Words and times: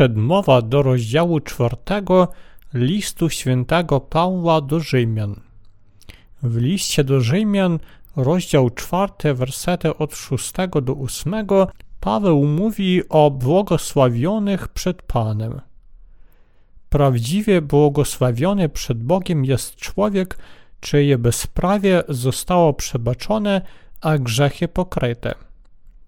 Przedmowa 0.00 0.62
do 0.62 0.82
rozdziału 0.82 1.40
czwartego 1.40 2.28
listu 2.74 3.30
świętego 3.30 4.00
Pawła 4.00 4.60
do 4.60 4.80
Rzymian. 4.80 5.40
W 6.42 6.56
liście 6.56 7.04
do 7.04 7.20
Rzymian, 7.20 7.78
rozdział 8.16 8.70
czwarty, 8.70 9.34
wersety 9.34 9.96
od 9.96 10.14
szóstego 10.14 10.80
do 10.80 10.94
ósmego, 10.94 11.68
Paweł 12.00 12.44
mówi 12.44 13.08
o 13.08 13.30
błogosławionych 13.30 14.68
przed 14.68 15.02
Panem. 15.02 15.60
Prawdziwie 16.88 17.62
błogosławiony 17.62 18.68
przed 18.68 19.02
Bogiem 19.02 19.44
jest 19.44 19.76
człowiek, 19.76 20.38
czyje 20.80 21.18
bezprawie 21.18 22.02
zostało 22.08 22.74
przebaczone, 22.74 23.62
a 24.00 24.18
grzechy 24.18 24.68
pokryte. 24.68 25.34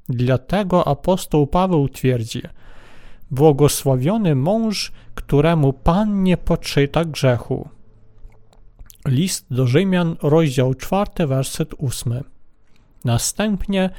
Dlatego 0.09 0.89
apostoł 0.89 1.47
Paweł 1.47 1.89
twierdzi– 1.89 2.43
Błogosławiony 3.33 4.35
mąż, 4.35 4.93
któremu 5.15 5.73
Pan 5.73 6.23
nie 6.23 6.37
poczyta 6.37 7.05
grzechu. 7.05 7.69
List 9.07 9.47
do 9.51 9.67
Rzymian, 9.67 10.17
rozdział 10.23 10.75
4, 10.75 11.27
werset 11.27 11.75
8. 11.79 12.25
Następnie 13.05 13.91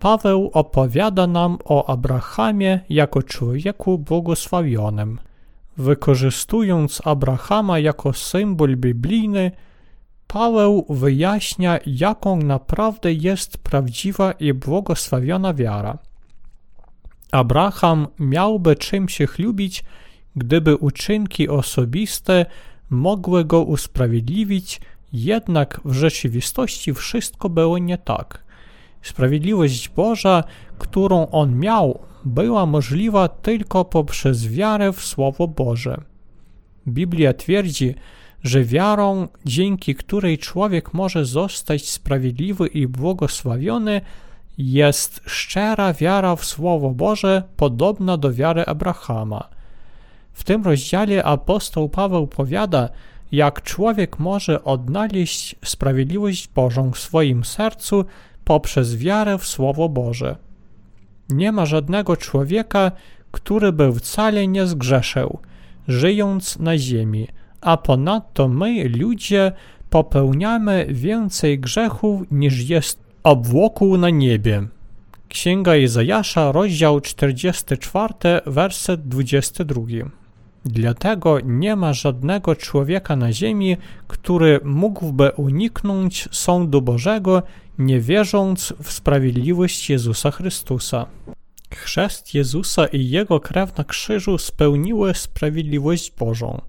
Paweł 0.00 0.50
opowiada 0.52 1.26
nam 1.26 1.58
o 1.64 1.90
Abrahamie 1.90 2.80
jako 2.88 3.22
człowieku 3.22 3.98
błogosławionym. 3.98 5.18
Wykorzystując 5.76 7.02
Abrahama 7.04 7.78
jako 7.78 8.12
symbol 8.12 8.76
biblijny, 8.76 9.50
Paweł 10.26 10.86
wyjaśnia, 10.90 11.78
jaką 11.86 12.36
naprawdę 12.36 13.12
jest 13.12 13.58
prawdziwa 13.58 14.32
i 14.32 14.54
błogosławiona 14.54 15.54
wiara. 15.54 15.98
Abraham 17.32 18.06
miałby 18.18 18.76
czym 18.76 19.08
się 19.08 19.26
chlubić, 19.26 19.84
gdyby 20.36 20.76
uczynki 20.76 21.48
osobiste 21.48 22.46
mogły 22.90 23.44
go 23.44 23.62
usprawiedliwić, 23.62 24.80
jednak 25.12 25.80
w 25.84 25.92
rzeczywistości 25.92 26.94
wszystko 26.94 27.48
było 27.48 27.78
nie 27.78 27.98
tak. 27.98 28.42
Sprawiedliwość 29.02 29.88
Boża, 29.88 30.44
którą 30.78 31.26
on 31.30 31.58
miał, 31.58 31.98
była 32.24 32.66
możliwa 32.66 33.28
tylko 33.28 33.84
poprzez 33.84 34.48
wiarę 34.48 34.92
w 34.92 35.04
Słowo 35.04 35.48
Boże. 35.48 36.00
Biblia 36.88 37.32
twierdzi, 37.32 37.94
że 38.42 38.64
wiarą, 38.64 39.28
dzięki 39.44 39.94
której 39.94 40.38
człowiek 40.38 40.94
może 40.94 41.24
zostać 41.24 41.88
sprawiedliwy 41.88 42.66
i 42.66 42.86
błogosławiony, 42.86 44.00
jest 44.58 45.20
szczera 45.26 45.92
wiara 45.92 46.36
w 46.36 46.44
Słowo 46.44 46.90
Boże, 46.90 47.42
podobna 47.56 48.16
do 48.16 48.32
wiary 48.32 48.64
Abrahama. 48.66 49.48
W 50.32 50.44
tym 50.44 50.64
rozdziale 50.64 51.24
apostoł 51.24 51.88
Paweł 51.88 52.26
powiada, 52.26 52.88
jak 53.32 53.62
człowiek 53.62 54.18
może 54.18 54.64
odnaleźć 54.64 55.56
sprawiedliwość 55.64 56.48
Bożą 56.48 56.90
w 56.90 56.98
swoim 56.98 57.44
sercu 57.44 58.04
poprzez 58.44 58.96
wiarę 58.96 59.38
w 59.38 59.46
Słowo 59.46 59.88
Boże. 59.88 60.36
Nie 61.30 61.52
ma 61.52 61.66
żadnego 61.66 62.16
człowieka, 62.16 62.92
który 63.30 63.72
by 63.72 63.92
wcale 63.92 64.46
nie 64.46 64.66
zgrzeszył, 64.66 65.38
żyjąc 65.88 66.58
na 66.58 66.78
ziemi, 66.78 67.28
a 67.60 67.76
ponadto 67.76 68.48
my, 68.48 68.88
ludzie, 68.88 69.52
popełniamy 69.90 70.86
więcej 70.90 71.58
grzechów 71.58 72.22
niż 72.30 72.68
jest 72.68 73.07
obłoku 73.28 73.98
na 73.98 74.10
niebie. 74.10 74.66
Księga 75.28 75.76
Izajasza, 75.76 76.52
rozdział 76.52 77.00
44, 77.00 78.14
werset 78.46 79.08
22. 79.08 79.80
Dlatego 80.64 81.40
nie 81.40 81.76
ma 81.76 81.92
żadnego 81.92 82.56
człowieka 82.56 83.16
na 83.16 83.32
ziemi, 83.32 83.76
który 84.06 84.60
mógłby 84.64 85.30
uniknąć 85.30 86.28
sądu 86.32 86.82
Bożego, 86.82 87.42
nie 87.78 88.00
wierząc 88.00 88.74
w 88.82 88.92
sprawiedliwość 88.92 89.90
Jezusa 89.90 90.30
Chrystusa. 90.30 91.06
Chrzest 91.74 92.34
Jezusa 92.34 92.86
i 92.86 93.08
Jego 93.08 93.40
krew 93.40 93.76
na 93.76 93.84
krzyżu 93.84 94.38
spełniły 94.38 95.14
sprawiedliwość 95.14 96.12
Bożą. 96.18 96.60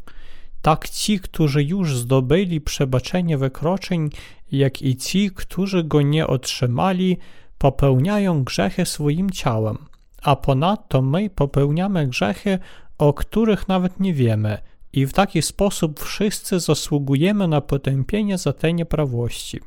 Tak 0.61 0.89
ci, 0.89 1.19
którzy 1.19 1.63
już 1.63 1.97
zdobyli 1.97 2.61
przebaczenie 2.61 3.37
wykroczeń, 3.37 4.09
jak 4.51 4.81
i 4.81 4.95
ci, 4.95 5.31
którzy 5.31 5.83
go 5.83 6.01
nie 6.01 6.27
otrzymali, 6.27 7.17
popełniają 7.57 8.43
grzechy 8.43 8.85
swoim 8.85 9.29
ciałem, 9.29 9.77
a 10.21 10.35
ponadto 10.35 11.01
my 11.01 11.29
popełniamy 11.29 12.07
grzechy, 12.07 12.59
o 12.97 13.13
których 13.13 13.67
nawet 13.67 13.99
nie 13.99 14.13
wiemy, 14.13 14.57
i 14.93 15.05
w 15.05 15.13
taki 15.13 15.41
sposób 15.41 15.99
wszyscy 15.99 16.59
zasługujemy 16.59 17.47
na 17.47 17.61
potępienie 17.61 18.37
za 18.37 18.53
te 18.53 18.73
nieprawości. 18.73 19.59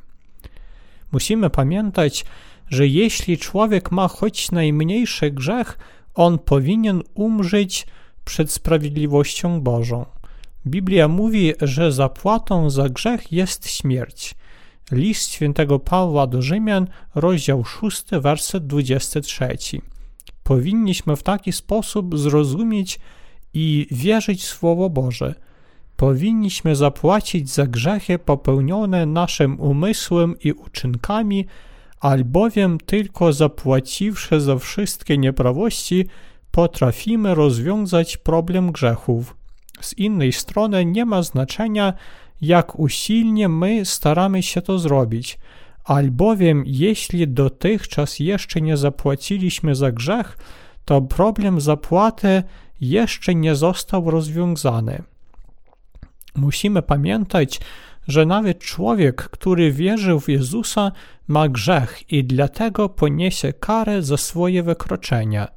Musimy 1.11 1.49
pamiętać, 1.49 2.25
że 2.69 2.87
jeśli 2.87 3.37
człowiek 3.37 3.91
ma 3.91 4.07
choć 4.07 4.51
najmniejszy 4.51 5.31
grzech, 5.31 5.77
on 6.13 6.39
powinien 6.39 7.01
umrzeć 7.13 7.87
przed 8.25 8.51
sprawiedliwością 8.51 9.61
Bożą. 9.61 10.05
Biblia 10.67 11.07
mówi, 11.07 11.53
że 11.61 11.91
zapłatą 11.91 12.69
za 12.69 12.89
grzech 12.89 13.31
jest 13.31 13.69
śmierć. 13.69 14.35
List 14.91 15.31
świętego 15.31 15.79
Pawła 15.79 16.27
do 16.27 16.41
Rzymian, 16.41 16.87
rozdział 17.15 17.65
6, 17.65 18.03
werset 18.11 18.67
23. 18.67 19.47
Powinniśmy 20.43 21.15
w 21.15 21.23
taki 21.23 21.51
sposób 21.51 22.19
zrozumieć 22.19 22.99
i 23.53 23.87
wierzyć 23.91 24.43
w 24.43 24.47
Słowo 24.47 24.89
Boże. 24.89 25.35
Powinniśmy 25.95 26.75
zapłacić 26.75 27.49
za 27.49 27.67
grzechy 27.67 28.19
popełnione 28.19 29.05
naszym 29.05 29.59
umysłem 29.59 30.35
i 30.43 30.51
uczynkami, 30.51 31.45
albowiem 31.99 32.77
tylko 32.77 33.33
zapłaciwszy 33.33 34.41
za 34.41 34.57
wszystkie 34.57 35.17
nieprawości, 35.17 36.05
potrafimy 36.51 37.35
rozwiązać 37.35 38.17
problem 38.17 38.71
grzechów. 38.71 39.42
Z 39.83 39.93
innej 39.97 40.33
strony 40.33 40.85
nie 40.85 41.05
ma 41.05 41.23
znaczenia, 41.23 41.93
jak 42.41 42.79
usilnie 42.79 43.49
my 43.49 43.85
staramy 43.85 44.43
się 44.43 44.61
to 44.61 44.79
zrobić, 44.79 45.39
albowiem 45.83 46.63
jeśli 46.65 47.27
dotychczas 47.27 48.19
jeszcze 48.19 48.61
nie 48.61 48.77
zapłaciliśmy 48.77 49.75
za 49.75 49.91
grzech, 49.91 50.37
to 50.85 51.01
problem 51.01 51.61
zapłaty 51.61 52.43
jeszcze 52.81 53.35
nie 53.35 53.55
został 53.55 54.11
rozwiązany. 54.11 55.03
Musimy 56.35 56.81
pamiętać, 56.81 57.59
że 58.07 58.25
nawet 58.25 58.59
człowiek, 58.59 59.29
który 59.29 59.71
wierzył 59.71 60.19
w 60.19 60.29
Jezusa, 60.29 60.91
ma 61.27 61.49
grzech 61.49 62.11
i 62.11 62.23
dlatego 62.23 62.89
poniesie 62.89 63.53
karę 63.53 64.01
za 64.01 64.17
swoje 64.17 64.63
wykroczenia. 64.63 65.47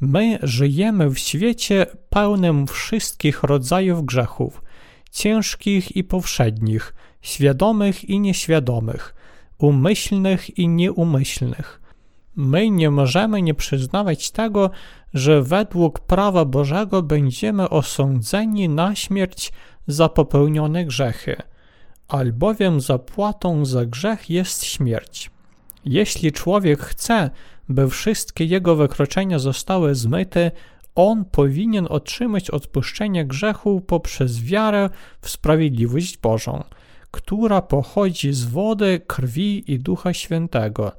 My 0.00 0.38
żyjemy 0.42 1.10
w 1.10 1.18
świecie 1.18 1.86
pełnym 2.10 2.66
wszystkich 2.66 3.42
rodzajów 3.42 4.04
grzechów, 4.04 4.62
ciężkich 5.10 5.96
i 5.96 6.04
powszednich, 6.04 6.94
świadomych 7.20 8.04
i 8.04 8.20
nieświadomych, 8.20 9.14
umyślnych 9.58 10.58
i 10.58 10.68
nieumyślnych. 10.68 11.80
My 12.36 12.70
nie 12.70 12.90
możemy 12.90 13.42
nie 13.42 13.54
przyznawać 13.54 14.30
tego, 14.30 14.70
że 15.14 15.42
według 15.42 16.00
prawa 16.00 16.44
Bożego 16.44 17.02
będziemy 17.02 17.68
osądzeni 17.68 18.68
na 18.68 18.94
śmierć 18.94 19.52
za 19.86 20.08
popełnione 20.08 20.84
grzechy, 20.84 21.36
albowiem 22.08 22.80
zapłatą 22.80 23.64
za 23.64 23.86
grzech 23.86 24.30
jest 24.30 24.64
śmierć. 24.64 25.30
Jeśli 25.84 26.32
człowiek 26.32 26.80
chce, 26.80 27.30
by 27.68 27.88
wszystkie 27.88 28.44
jego 28.44 28.76
wykroczenia 28.76 29.38
zostały 29.38 29.94
zmyte, 29.94 30.50
on 30.94 31.24
powinien 31.24 31.86
otrzymać 31.90 32.50
odpuszczenie 32.50 33.24
grzechu 33.26 33.80
poprzez 33.80 34.42
wiarę 34.42 34.90
w 35.20 35.30
sprawiedliwość 35.30 36.18
Bożą, 36.18 36.64
która 37.10 37.62
pochodzi 37.62 38.32
z 38.32 38.44
wody, 38.44 39.00
krwi 39.06 39.72
i 39.72 39.78
Ducha 39.78 40.12
Świętego. 40.12 40.92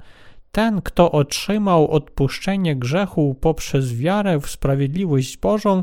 Ten, 0.52 0.82
kto 0.82 1.12
otrzymał 1.12 1.90
odpuszczenie 1.90 2.76
grzechu 2.76 3.36
poprzez 3.40 3.94
wiarę 3.94 4.40
w 4.40 4.50
sprawiedliwość 4.50 5.36
Bożą, 5.36 5.82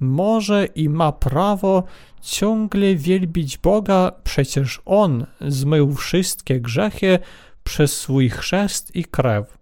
może 0.00 0.66
i 0.66 0.88
ma 0.88 1.12
prawo 1.12 1.84
ciągle 2.22 2.94
wielbić 2.94 3.58
Boga, 3.58 4.12
przecież 4.24 4.80
On 4.84 5.26
zmył 5.40 5.94
wszystkie 5.94 6.60
grzechy 6.60 7.18
przez 7.64 8.00
swój 8.00 8.30
chrzest 8.30 8.96
i 8.96 9.04
krew. 9.04 9.57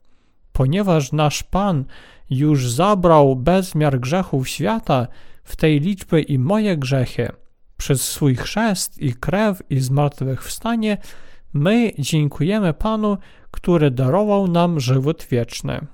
Ponieważ 0.57 1.13
nasz 1.13 1.43
Pan 1.43 1.85
już 2.31 2.71
zabrał 2.71 3.37
bezmiar 3.37 4.01
grzechów 4.01 4.49
świata, 4.49 5.07
w 5.45 5.57
tej 5.57 5.81
liczby 5.81 6.23
i 6.23 6.39
moje 6.39 6.77
grzechy. 6.77 7.33
Przez 7.77 8.09
swój 8.09 8.37
chrzest 8.37 8.99
i 8.99 9.15
krew 9.15 9.63
i 9.71 9.81
zmartwychwstanie 9.81 10.99
my 11.53 11.93
dziękujemy 11.99 12.75
Panu, 12.75 13.19
który 13.51 13.91
darował 13.91 14.49
nam 14.49 14.81
żywot 14.81 15.27
wieczny. 15.31 15.87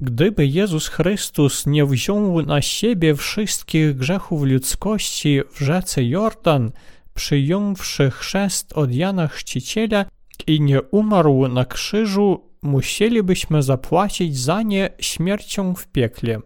Gdyby 0.00 0.46
Jezus 0.46 0.88
Chrystus 0.88 1.66
nie 1.66 1.86
wziął 1.86 2.42
na 2.42 2.62
siebie 2.62 3.14
wszystkich 3.14 3.96
grzechów 3.96 4.42
ludzkości 4.42 5.40
w 5.50 5.60
rzece 5.60 6.04
Jordan, 6.04 6.70
przyjąwszy 7.14 8.10
chrzest 8.10 8.72
od 8.72 8.92
Jana 8.92 9.28
Chrzciciela 9.28 10.04
i 10.46 10.60
nie 10.60 10.82
umarł 10.82 11.48
na 11.48 11.64
krzyżu, 11.64 12.45
musielibyśmy 12.66 13.62
zapłacić 13.62 14.38
za 14.38 14.62
nie 14.62 14.90
śmiercią 15.00 15.74
w 15.74 15.86
piekle. 15.86 16.38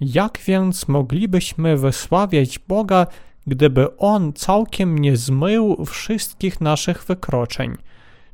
Jak 0.00 0.38
więc 0.46 0.88
moglibyśmy 0.88 1.76
wysławiać 1.76 2.58
Boga, 2.58 3.06
gdyby 3.46 3.96
On 3.96 4.32
całkiem 4.32 4.98
nie 4.98 5.16
zmył 5.16 5.84
wszystkich 5.84 6.60
naszych 6.60 7.04
wykroczeń? 7.04 7.76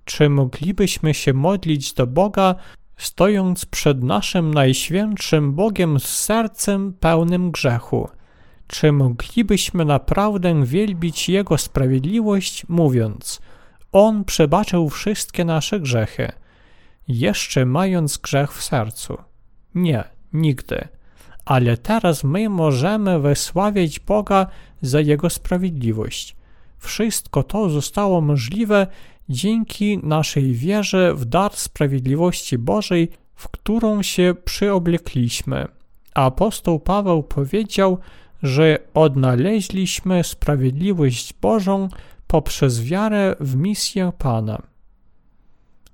Czy 0.04 0.28
moglibyśmy 0.28 1.14
się 1.14 1.32
modlić 1.32 1.92
do 1.92 2.06
Boga, 2.06 2.54
stojąc 2.96 3.66
przed 3.66 4.02
naszym 4.02 4.54
najświętszym 4.54 5.52
Bogiem 5.54 6.00
z 6.00 6.06
sercem 6.06 6.92
pełnym 6.92 7.50
grzechu? 7.50 8.08
Czy 8.66 8.92
moglibyśmy 8.92 9.84
naprawdę 9.84 10.64
wielbić 10.64 11.28
Jego 11.28 11.58
sprawiedliwość, 11.58 12.68
mówiąc: 12.68 13.40
On 13.92 14.24
przebaczył 14.24 14.88
wszystkie 14.88 15.44
nasze 15.44 15.80
grzechy, 15.80 16.32
jeszcze 17.08 17.66
mając 17.66 18.18
grzech 18.18 18.52
w 18.52 18.62
sercu? 18.62 19.18
Nie, 19.74 20.04
nigdy. 20.32 20.88
Ale 21.44 21.76
teraz 21.76 22.24
my 22.24 22.48
możemy 22.48 23.20
wysławiać 23.20 24.00
Boga 24.00 24.46
za 24.82 25.00
Jego 25.00 25.30
sprawiedliwość. 25.30 26.36
Wszystko 26.78 27.42
to 27.42 27.70
zostało 27.70 28.20
możliwe 28.20 28.86
dzięki 29.28 29.98
naszej 29.98 30.54
wierze 30.54 31.14
w 31.14 31.24
dar 31.24 31.56
sprawiedliwości 31.56 32.58
Bożej, 32.58 33.08
w 33.34 33.48
którą 33.48 34.02
się 34.02 34.34
przyoblekliśmy. 34.44 35.68
Apostoł 36.14 36.80
Paweł 36.80 37.22
powiedział, 37.22 37.98
że 38.42 38.78
odnaleźliśmy 38.94 40.24
sprawiedliwość 40.24 41.32
Bożą 41.32 41.88
poprzez 42.26 42.82
wiarę 42.82 43.36
w 43.40 43.56
misję 43.56 44.12
Pana. 44.18 44.62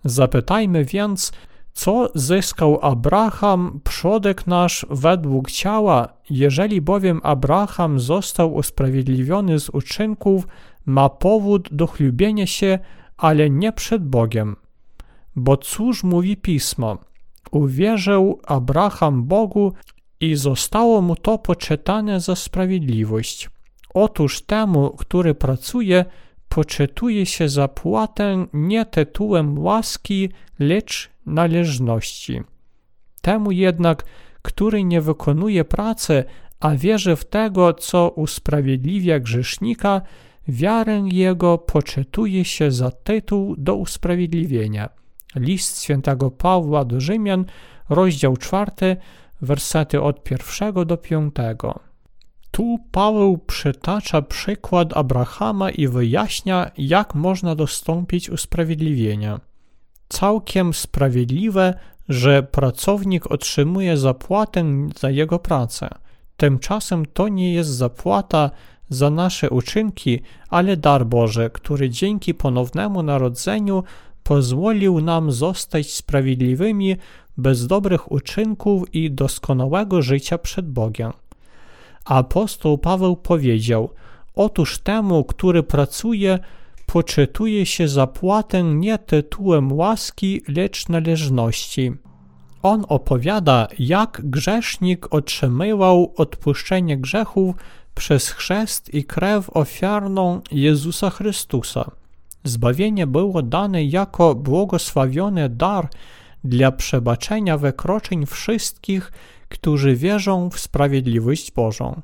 Zapytajmy 0.05 0.85
więc, 0.85 1.33
co 1.73 2.11
zyskał 2.15 2.79
Abraham, 2.83 3.81
przodek 3.85 4.47
nasz, 4.47 4.87
według 4.91 5.51
ciała, 5.51 6.09
jeżeli 6.31 6.81
bowiem 6.81 7.21
Abraham 7.23 8.01
został 8.01 8.55
usprawiedliwiony 8.55 9.61
z 9.61 9.69
uczynków, 9.69 10.47
ma 10.87 11.09
powód 11.09 11.69
do 11.73 11.87
chlubienia 11.87 12.47
się, 12.47 12.79
ale 13.17 13.51
nie 13.51 13.73
przed 13.73 14.09
Bogiem. 14.09 14.57
Bo 15.37 15.57
cóż 15.57 16.05
mówi 16.05 16.37
Pismo? 16.37 16.99
Uwierzył 17.51 18.41
Abraham 18.47 19.25
Bogu 19.25 19.73
i 20.21 20.35
zostało 20.35 21.03
mu 21.03 21.17
to 21.17 21.39
poczytane 21.39 22.21
za 22.21 22.37
sprawiedliwość. 22.37 23.51
Otóż 23.95 24.43
temu, 24.43 24.91
który 24.91 25.35
pracuje, 25.35 26.05
poczytuje 26.55 27.27
się 27.27 27.49
zapłatę 27.49 28.47
nie 28.53 28.85
tytułem 28.87 29.59
łaski, 29.59 30.31
lecz 30.59 31.11
należności. 31.27 32.41
Temu 33.23 33.51
jednak, 33.51 34.05
który 34.43 34.85
nie 34.85 35.01
wykonuje 35.01 35.65
pracy, 35.65 36.25
a 36.61 36.77
wierzy 36.77 37.17
w 37.17 37.25
tego, 37.25 37.73
co 37.73 38.11
usprawiedliwia 38.11 39.21
grzesznika, 39.21 40.01
wiarę 40.49 41.05
jego 41.13 41.59
poczytuje 41.59 42.45
się 42.45 42.71
za 42.71 42.91
tytuł 42.91 43.55
do 43.59 43.75
usprawiedliwienia. 43.75 44.89
List 45.37 45.83
świętego 45.83 46.31
Pawła 46.31 46.85
do 46.85 47.01
Rzymian, 47.01 47.45
rozdział 47.89 48.37
czwarty, 48.37 48.97
wersety 49.41 50.03
od 50.03 50.23
pierwszego 50.23 50.85
do 50.85 50.97
piątego. 50.97 51.94
Tu 52.55 52.79
Paweł 52.93 53.39
przytacza 53.39 54.23
przykład 54.23 54.97
Abrahama 54.97 55.71
i 55.71 55.89
wyjaśnia, 55.89 56.71
jak 56.79 57.15
można 57.15 57.55
dostąpić 57.55 58.31
usprawiedliwienia. 58.31 59.41
Całkiem 60.09 60.75
sprawiedliwe, 60.75 61.75
że 62.09 62.43
pracownik 62.43 63.31
otrzymuje 63.31 63.97
zapłatę 63.97 64.65
za 64.99 65.11
jego 65.11 65.39
pracę. 65.39 65.89
Tymczasem 66.37 67.07
to 67.07 67.29
nie 67.29 67.55
jest 67.55 67.71
zapłata 67.71 68.51
za 68.89 69.11
nasze 69.11 69.51
uczynki, 69.51 70.21
ale 70.49 70.77
dar 70.77 71.07
Boży, 71.07 71.51
który 71.53 71.91
dzięki 71.91 72.35
ponownemu 72.35 73.03
narodzeniu 73.03 73.83
pozwolił 74.23 75.01
nam 75.01 75.33
zostać 75.33 75.93
sprawiedliwymi 75.93 76.97
bez 77.37 77.67
dobrych 77.67 78.13
uczynków 78.13 78.95
i 78.95 79.11
doskonałego 79.11 80.03
życia 80.03 80.39
przed 80.39 80.71
Bogiem. 80.71 81.13
Apostoł 82.05 82.79
Paweł 82.79 83.17
powiedział: 83.17 83.91
Otóż 84.35 84.79
temu, 84.79 85.25
który 85.25 85.63
pracuje, 85.63 86.39
poczytuje 86.87 87.67
się 87.67 87.89
zapłatę 87.89 88.63
nie 88.63 88.99
tytułem 88.99 89.73
łaski, 89.73 90.43
lecz 90.49 90.89
należności. 90.89 91.93
On 92.63 92.85
opowiada, 92.89 93.69
jak 93.79 94.21
grzesznik 94.25 95.15
otrzymywał 95.15 96.13
odpuszczenie 96.17 96.99
grzechów 96.99 97.57
przez 97.95 98.29
chrzest 98.29 98.95
i 98.95 99.05
krew 99.05 99.51
ofiarną 99.51 100.41
Jezusa 100.51 101.11
Chrystusa. 101.11 101.91
Zbawienie 102.45 103.07
było 103.07 103.43
dane 103.43 103.85
jako 103.85 104.35
błogosławiony 104.35 105.49
dar 105.49 105.89
dla 106.45 106.73
przebaczenia 106.73 107.59
wykroczeń 107.59 108.27
wszystkich, 108.27 109.13
którzy 109.55 109.97
wierzą 109.97 110.51
w 110.51 110.59
sprawiedliwość 110.59 111.53
Bożą. 111.53 112.03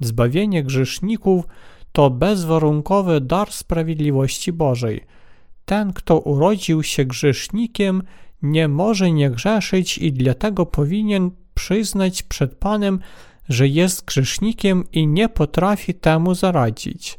Zbawienie 0.00 0.62
grzeszników 0.64 1.44
to 1.92 2.10
bezwarunkowy 2.10 3.20
dar 3.20 3.52
sprawiedliwości 3.52 4.52
Bożej. 4.52 5.04
Ten, 5.64 5.92
kto 5.92 6.18
urodził 6.18 6.82
się 6.82 7.04
grzesznikiem, 7.04 8.02
nie 8.42 8.68
może 8.68 9.12
nie 9.12 9.30
grzeszyć 9.30 9.98
i 9.98 10.12
dlatego 10.12 10.66
powinien 10.66 11.30
przyznać 11.54 12.22
przed 12.22 12.54
Panem, 12.54 13.00
że 13.48 13.68
jest 13.68 14.04
grzesznikiem 14.04 14.84
i 14.92 15.06
nie 15.06 15.28
potrafi 15.28 15.94
temu 15.94 16.34
zaradzić. 16.34 17.18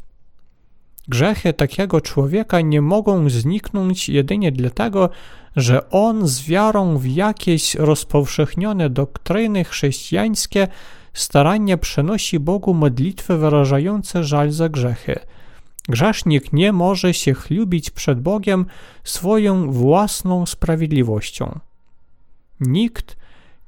Grzechy 1.08 1.54
takiego 1.54 2.02
człowieka 2.02 2.62
nie 2.62 2.82
mogą 2.82 3.30
zniknąć 3.30 4.10
jedynie 4.10 4.52
dlatego, 4.52 5.10
że 5.56 5.90
on 5.90 6.28
z 6.28 6.42
wiarą 6.42 6.98
w 6.98 7.06
jakieś 7.06 7.76
rozpowszechnione 7.76 8.90
doktryny 8.90 9.64
chrześcijańskie 9.64 10.68
starannie 11.14 11.78
przenosi 11.78 12.40
Bogu 12.40 12.74
modlitwy 12.74 13.38
wyrażające 13.38 14.24
żal 14.24 14.52
za 14.52 14.70
grzechy. 14.70 15.20
Grzesznik 15.90 16.54
nie 16.54 16.72
może 16.72 17.14
się 17.14 17.34
chlubić 17.34 17.90
przed 17.90 18.22
Bogiem 18.22 18.66
swoją 19.04 19.72
własną 19.72 20.46
sprawiedliwością. 20.46 21.60
Nikt 22.60 23.18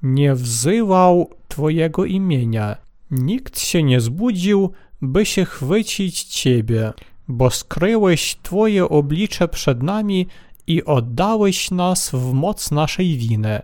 nie 0.04 0.36
wzywał 0.36 1.30
Twojego 1.48 2.06
imienia, 2.06 2.77
nikt 3.12 3.60
się 3.60 3.84
nie 3.84 4.01
zbudził, 4.01 4.72
by 5.01 5.25
się 5.25 5.46
chwycić 5.46 6.24
Ciebie, 6.24 6.94
bo 7.27 7.50
skryłeś 7.50 8.38
Twoje 8.44 8.89
oblicze 8.89 9.48
przed 9.48 9.84
nami 9.84 10.27
i 10.67 10.84
oddałeś 10.84 11.72
nas 11.72 12.10
w 12.10 12.34
moc 12.34 12.72
naszej 12.72 13.17
winy. 13.17 13.62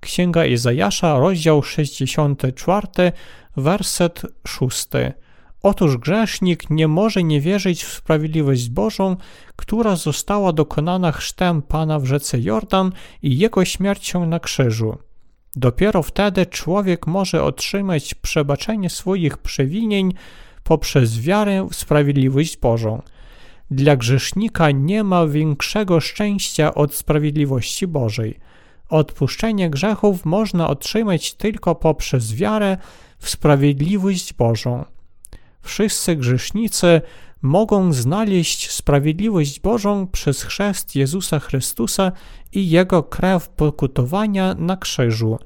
Księga 0.00 0.46
Izajasza, 0.46 1.18
rozdział 1.18 1.62
64, 1.62 3.12
werset 3.56 4.22
6. 4.46 4.88
Otóż 5.62 5.96
grzesznik 5.96 6.70
nie 6.70 6.88
może 6.88 7.22
nie 7.22 7.40
wierzyć 7.40 7.84
w 7.84 7.92
sprawiedliwość 7.92 8.68
Bożą, 8.68 9.16
która 9.56 9.96
została 9.96 10.52
dokonana 10.52 11.12
chrztem 11.12 11.62
Pana 11.62 11.98
w 11.98 12.04
rzece 12.04 12.40
Jordan 12.40 12.92
i 13.22 13.38
Jego 13.38 13.64
śmiercią 13.64 14.26
na 14.26 14.40
krzyżu. 14.40 14.98
Dopiero 15.56 16.02
wtedy 16.02 16.46
człowiek 16.46 17.06
może 17.06 17.42
otrzymać 17.44 18.14
przebaczenie 18.14 18.90
swoich 18.90 19.38
przewinień 19.38 20.14
poprzez 20.64 21.20
wiarę 21.20 21.68
w 21.70 21.74
sprawiedliwość 21.74 22.56
Bożą. 22.56 23.02
Dla 23.70 23.96
grzesznika 23.96 24.70
nie 24.70 25.04
ma 25.04 25.26
większego 25.26 26.00
szczęścia 26.00 26.74
od 26.74 26.94
sprawiedliwości 26.94 27.86
Bożej. 27.86 28.38
Odpuszczenie 28.88 29.70
grzechów 29.70 30.24
można 30.24 30.68
otrzymać 30.68 31.34
tylko 31.34 31.74
poprzez 31.74 32.34
wiarę 32.34 32.76
w 33.18 33.28
sprawiedliwość 33.30 34.32
Bożą. 34.32 34.84
Wszyscy 35.62 36.16
grzesznicy 36.16 37.00
mogą 37.42 37.92
znaleźć 37.92 38.70
sprawiedliwość 38.70 39.60
Bożą 39.60 40.06
przez 40.06 40.42
chrzest 40.42 40.96
Jezusa 40.96 41.38
Chrystusa 41.38 42.12
i 42.52 42.70
Jego 42.70 43.02
krew 43.02 43.48
pokutowania 43.48 44.54
na 44.54 44.76
krzyżu. 44.76 45.38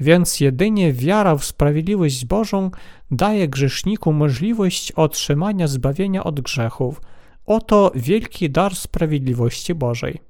Więc 0.00 0.40
jedynie 0.40 0.92
wiara 0.92 1.36
w 1.36 1.44
sprawiedliwość 1.44 2.24
Bożą 2.24 2.70
daje 3.10 3.48
grzeszniku 3.48 4.12
możliwość 4.12 4.92
otrzymania 4.92 5.68
zbawienia 5.68 6.24
od 6.24 6.40
grzechów. 6.40 7.00
Oto 7.46 7.92
wielki 7.94 8.50
dar 8.50 8.76
sprawiedliwości 8.76 9.74
Bożej. 9.74 10.20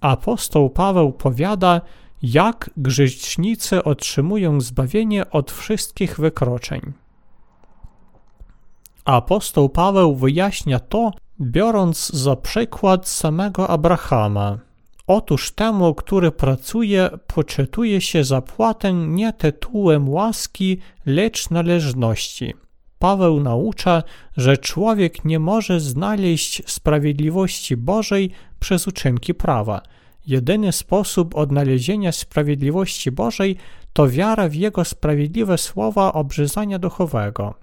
Apostoł 0.00 0.70
Paweł 0.70 1.12
powiada, 1.12 1.80
jak 2.22 2.70
grzesznicy 2.76 3.84
otrzymują 3.84 4.60
zbawienie 4.60 5.30
od 5.30 5.52
wszystkich 5.52 6.20
wykroczeń. 6.20 6.92
Apostoł 9.04 9.68
Paweł 9.68 10.16
wyjaśnia 10.16 10.80
to, 10.80 11.12
biorąc 11.40 12.08
za 12.08 12.36
przykład 12.36 13.08
samego 13.08 13.68
Abrahama. 13.68 14.58
Otóż 15.06 15.52
temu, 15.52 15.94
który 15.94 16.32
pracuje, 16.32 17.10
poczytuje 17.26 18.00
się 18.00 18.24
zapłatę 18.24 18.92
nie 18.92 19.32
tytułem 19.32 20.08
łaski, 20.08 20.78
lecz 21.06 21.50
należności. 21.50 22.54
Paweł 23.02 23.40
naucza, 23.40 24.02
że 24.36 24.56
człowiek 24.56 25.24
nie 25.24 25.38
może 25.38 25.80
znaleźć 25.80 26.62
sprawiedliwości 26.66 27.76
Bożej 27.76 28.30
przez 28.60 28.88
uczynki 28.88 29.34
prawa. 29.34 29.82
Jedyny 30.26 30.72
sposób 30.72 31.36
odnalezienia 31.36 32.12
sprawiedliwości 32.12 33.10
Bożej 33.10 33.56
to 33.92 34.08
wiara 34.08 34.48
w 34.48 34.54
Jego 34.54 34.84
sprawiedliwe 34.84 35.58
słowa 35.58 36.12
obrzezania 36.12 36.78
duchowego. 36.78 37.54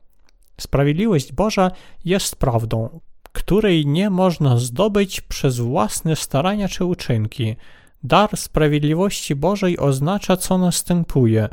Sprawiedliwość 0.58 1.34
Boża 1.34 1.72
jest 2.05 2.36
prawdą, 2.36 3.00
której 3.31 3.86
nie 3.86 4.10
można 4.10 4.58
zdobyć 4.58 5.22
przez 5.22 5.60
własne 5.60 6.15
starania 6.15 6.67
czy 6.67 6.86
uczynki. 6.86 7.55
Dar 8.03 8.38
sprawiedliwości 8.38 9.36
Bożej 9.36 9.77
oznacza, 9.77 10.38
co 10.38 10.58
następuje. 10.58 11.50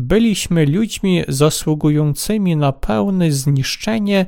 Byliśmy 0.00 0.66
ludźmi 0.66 1.22
zasługującymi 1.28 2.56
na 2.56 2.72
pełne 2.72 3.32
zniszczenie 3.32 4.26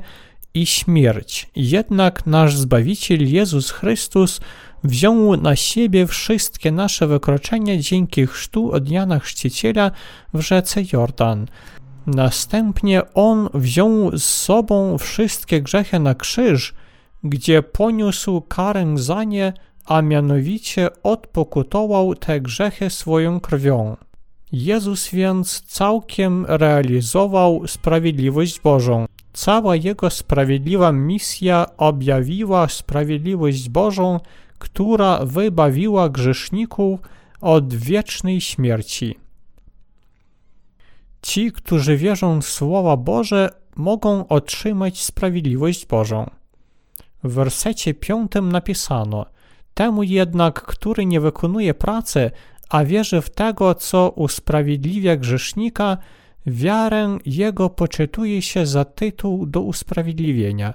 i 0.53 0.65
śmierć. 0.65 1.49
Jednak 1.55 2.25
nasz 2.25 2.57
Zbawiciel 2.57 3.31
Jezus 3.33 3.71
Chrystus 3.71 4.39
wziął 4.83 5.37
na 5.37 5.55
siebie 5.55 6.07
wszystkie 6.07 6.71
nasze 6.71 7.07
wykroczenia 7.07 7.77
dzięki 7.77 8.27
chrztu 8.27 8.71
od 8.71 8.89
Jana 8.89 9.19
Chrzciciela 9.19 9.91
w 10.33 10.41
rzece 10.41 10.81
Jordan. 10.93 11.47
Następnie 12.07 13.13
On 13.13 13.49
wziął 13.53 14.17
z 14.17 14.23
sobą 14.23 14.97
wszystkie 14.97 15.61
grzechy 15.61 15.99
na 15.99 16.15
krzyż, 16.15 16.73
gdzie 17.23 17.63
poniósł 17.63 18.41
karę 18.41 18.93
za 18.95 19.23
nie, 19.23 19.53
a 19.85 20.01
mianowicie 20.01 20.89
odpokutował 21.03 22.15
te 22.15 22.41
grzechy 22.41 22.89
swoją 22.89 23.39
krwią. 23.39 23.95
Jezus 24.53 25.09
więc 25.09 25.61
całkiem 25.61 26.45
realizował 26.45 27.67
sprawiedliwość 27.67 28.59
Bożą. 28.59 29.05
Cała 29.33 29.75
Jego 29.75 30.09
sprawiedliwa 30.09 30.91
misja 30.91 31.65
objawiła 31.77 32.67
sprawiedliwość 32.67 33.69
Bożą, 33.69 34.19
która 34.59 35.25
wybawiła 35.25 36.09
grzeszników 36.09 36.99
od 37.41 37.73
wiecznej 37.73 38.41
śmierci. 38.41 39.15
Ci, 41.21 41.51
którzy 41.51 41.97
wierzą 41.97 42.41
w 42.41 42.45
Słowa 42.45 42.97
Boże, 42.97 43.49
mogą 43.75 44.27
otrzymać 44.27 45.03
sprawiedliwość 45.03 45.85
Bożą. 45.85 46.29
W 47.23 47.33
wersecie 47.33 47.93
piątym 47.93 48.51
napisano: 48.51 49.25
Temu 49.73 50.03
jednak, 50.03 50.61
który 50.61 51.05
nie 51.05 51.19
wykonuje 51.21 51.73
pracy, 51.73 52.31
a 52.73 52.85
wierzy 52.85 53.21
w 53.21 53.29
tego, 53.29 53.75
co 53.75 54.09
usprawiedliwia 54.15 55.15
grzesznika, 55.15 55.97
wiarę 56.45 57.17
jego 57.25 57.69
poczytuje 57.69 58.41
się 58.41 58.65
za 58.65 58.85
tytuł 58.85 59.45
do 59.45 59.61
usprawiedliwienia. 59.61 60.73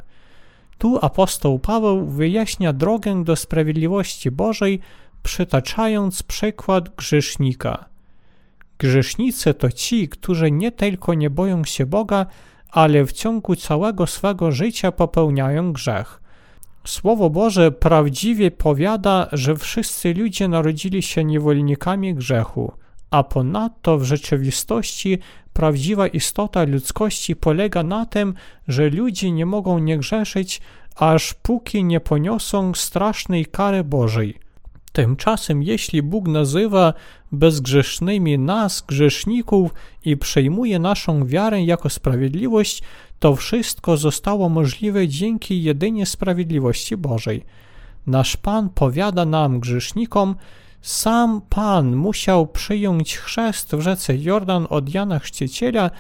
Tu 0.78 0.99
apostoł 1.02 1.59
Paweł 1.59 2.07
wyjaśnia 2.07 2.73
drogę 2.73 3.25
do 3.25 3.37
sprawiedliwości 3.37 4.31
Bożej, 4.31 4.81
przytaczając 5.23 6.23
przykład 6.23 6.88
grzesznika. 6.97 7.85
Grzesznicy 8.78 9.55
to 9.55 9.73
ci, 9.73 10.09
którzy 10.09 10.50
nie 10.50 10.73
tylko 10.73 11.14
nie 11.14 11.31
boją 11.31 11.64
się 11.64 11.87
Boga, 11.87 12.26
ale 12.71 13.05
w 13.05 13.12
ciągu 13.12 13.57
całego 13.57 14.07
swego 14.07 14.52
życia 14.52 14.93
popełniają 14.93 15.73
grzech. 15.73 16.21
Słowo 16.88 17.30
Boże 17.30 17.73
prawdziwie 17.73 18.50
powiada, 18.50 19.28
że 19.33 19.57
wszyscy 19.57 20.14
ludzie 20.14 20.49
narodzili 20.49 21.02
się 21.02 21.25
niewolnikami 21.25 22.14
grzechu, 22.14 22.73
a 23.11 23.25
ponadto 23.25 23.99
w 23.99 24.04
rzeczywistości 24.04 25.18
prawdziwa 25.52 26.07
istota 26.07 26.64
ludzkości 26.64 27.37
polega 27.37 27.83
na 27.83 28.07
tym, 28.07 28.35
że 28.68 28.90
ludzie 28.90 29.30
nie 29.30 29.47
mogą 29.47 29.78
nie 29.78 29.99
grzeszyć, 29.99 30.61
aż 30.97 31.35
póki 31.35 31.85
nie 31.85 32.00
poniosą 32.00 32.75
strasznej 32.75 33.47
kary 33.47 33.85
Bożej. 33.85 34.38
Tymczasem, 34.90 35.62
jeśli 35.62 36.02
Bóg 36.02 36.28
nazywa 36.28 36.95
bezgrzesznymi 37.33 38.38
nas, 38.38 38.85
grzeszników, 38.88 39.75
i 40.04 40.16
przejmuje 40.16 40.78
naszą 40.78 41.26
wiarę 41.26 41.62
jako 41.62 41.90
sprawiedliwość, 41.90 42.83
to 43.18 43.37
wszystko 43.37 43.97
zostało 43.97 44.49
możliwe 44.49 45.09
dzięki 45.09 45.62
jedynie 45.62 46.07
sprawiedliwości 46.07 46.97
Bożej. 46.97 47.45
Nasz 48.07 48.37
Pan 48.37 48.68
powiada 48.68 49.25
nam, 49.25 49.61
grzesznikom, 49.61 50.35
sam 50.83 51.40
Pan 51.49 51.97
musiał 51.97 52.47
przyjąć 52.47 53.16
chrzest 53.16 53.75
w 53.75 53.80
rzece 53.80 54.16
Jordan 54.16 54.66
od 54.71 54.95
Jana 54.95 55.18
Chrzciciela, 55.18 55.90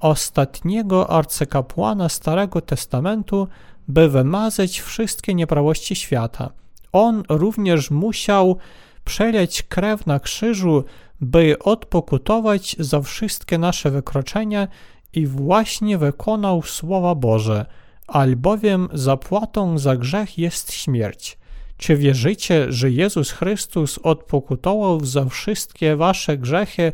ostatniego 0.00 1.10
arcykapłana 1.10 2.08
Starego 2.08 2.60
Testamentu, 2.60 3.48
by 3.88 4.08
wymazać 4.08 4.80
wszystkie 4.80 5.34
nieprawości 5.34 5.96
świata. 5.96 6.63
On 6.94 7.22
również 7.28 7.90
musiał 7.90 8.56
przeleć 9.04 9.62
krew 9.62 10.06
na 10.06 10.20
krzyżu, 10.20 10.84
by 11.20 11.58
odpokutować 11.58 12.76
za 12.78 13.00
wszystkie 13.00 13.58
nasze 13.58 13.90
wykroczenia 13.90 14.68
i 15.12 15.26
właśnie 15.26 15.98
wykonał 15.98 16.62
słowa 16.62 17.14
Boże, 17.14 17.66
albowiem 18.06 18.88
zapłatą 18.92 19.78
za 19.78 19.96
grzech 19.96 20.38
jest 20.38 20.72
śmierć. 20.72 21.38
Czy 21.76 21.96
wierzycie, 21.96 22.72
że 22.72 22.90
Jezus 22.90 23.30
Chrystus 23.30 23.98
odpokutował 24.02 25.04
za 25.04 25.24
wszystkie 25.24 25.96
wasze 25.96 26.38
grzechy 26.38 26.92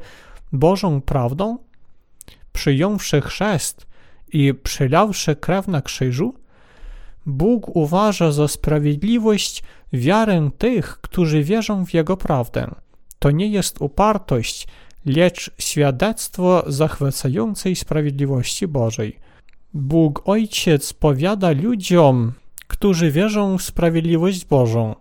Bożą 0.53 1.01
prawdą? 1.01 1.59
Przyjąwszy 2.53 3.21
chrzest 3.21 3.87
i 4.33 4.55
przylawszy 4.55 5.37
krew 5.37 5.69
na 5.69 5.83
krzyżu, 5.83 6.35
Bóg 7.27 7.77
uważa 7.77 8.33
za 8.33 8.49
sprawiedliwość 8.49 9.63
wiarę 9.93 10.51
tych, 10.59 10.99
którzy 11.01 11.45
wierzą 11.45 11.87
w 11.87 11.95
Jego 11.95 12.17
prawdę. 12.17 12.75
To 13.19 13.31
nie 13.31 13.47
jest 13.47 13.81
upartość, 13.81 14.67
lecz 15.07 15.51
świadectwo 15.59 16.65
zachwycającej 16.67 17.77
sprawiedliwości 17.77 18.69
Bożej. 18.69 19.19
Bóg 19.75 20.23
Ojciec 20.25 20.93
powiada 20.93 21.51
ludziom, 21.51 22.33
którzy 22.67 23.11
wierzą 23.11 23.59
w 23.59 23.63
sprawiedliwość 23.63 24.45
Bożą: 24.45 24.95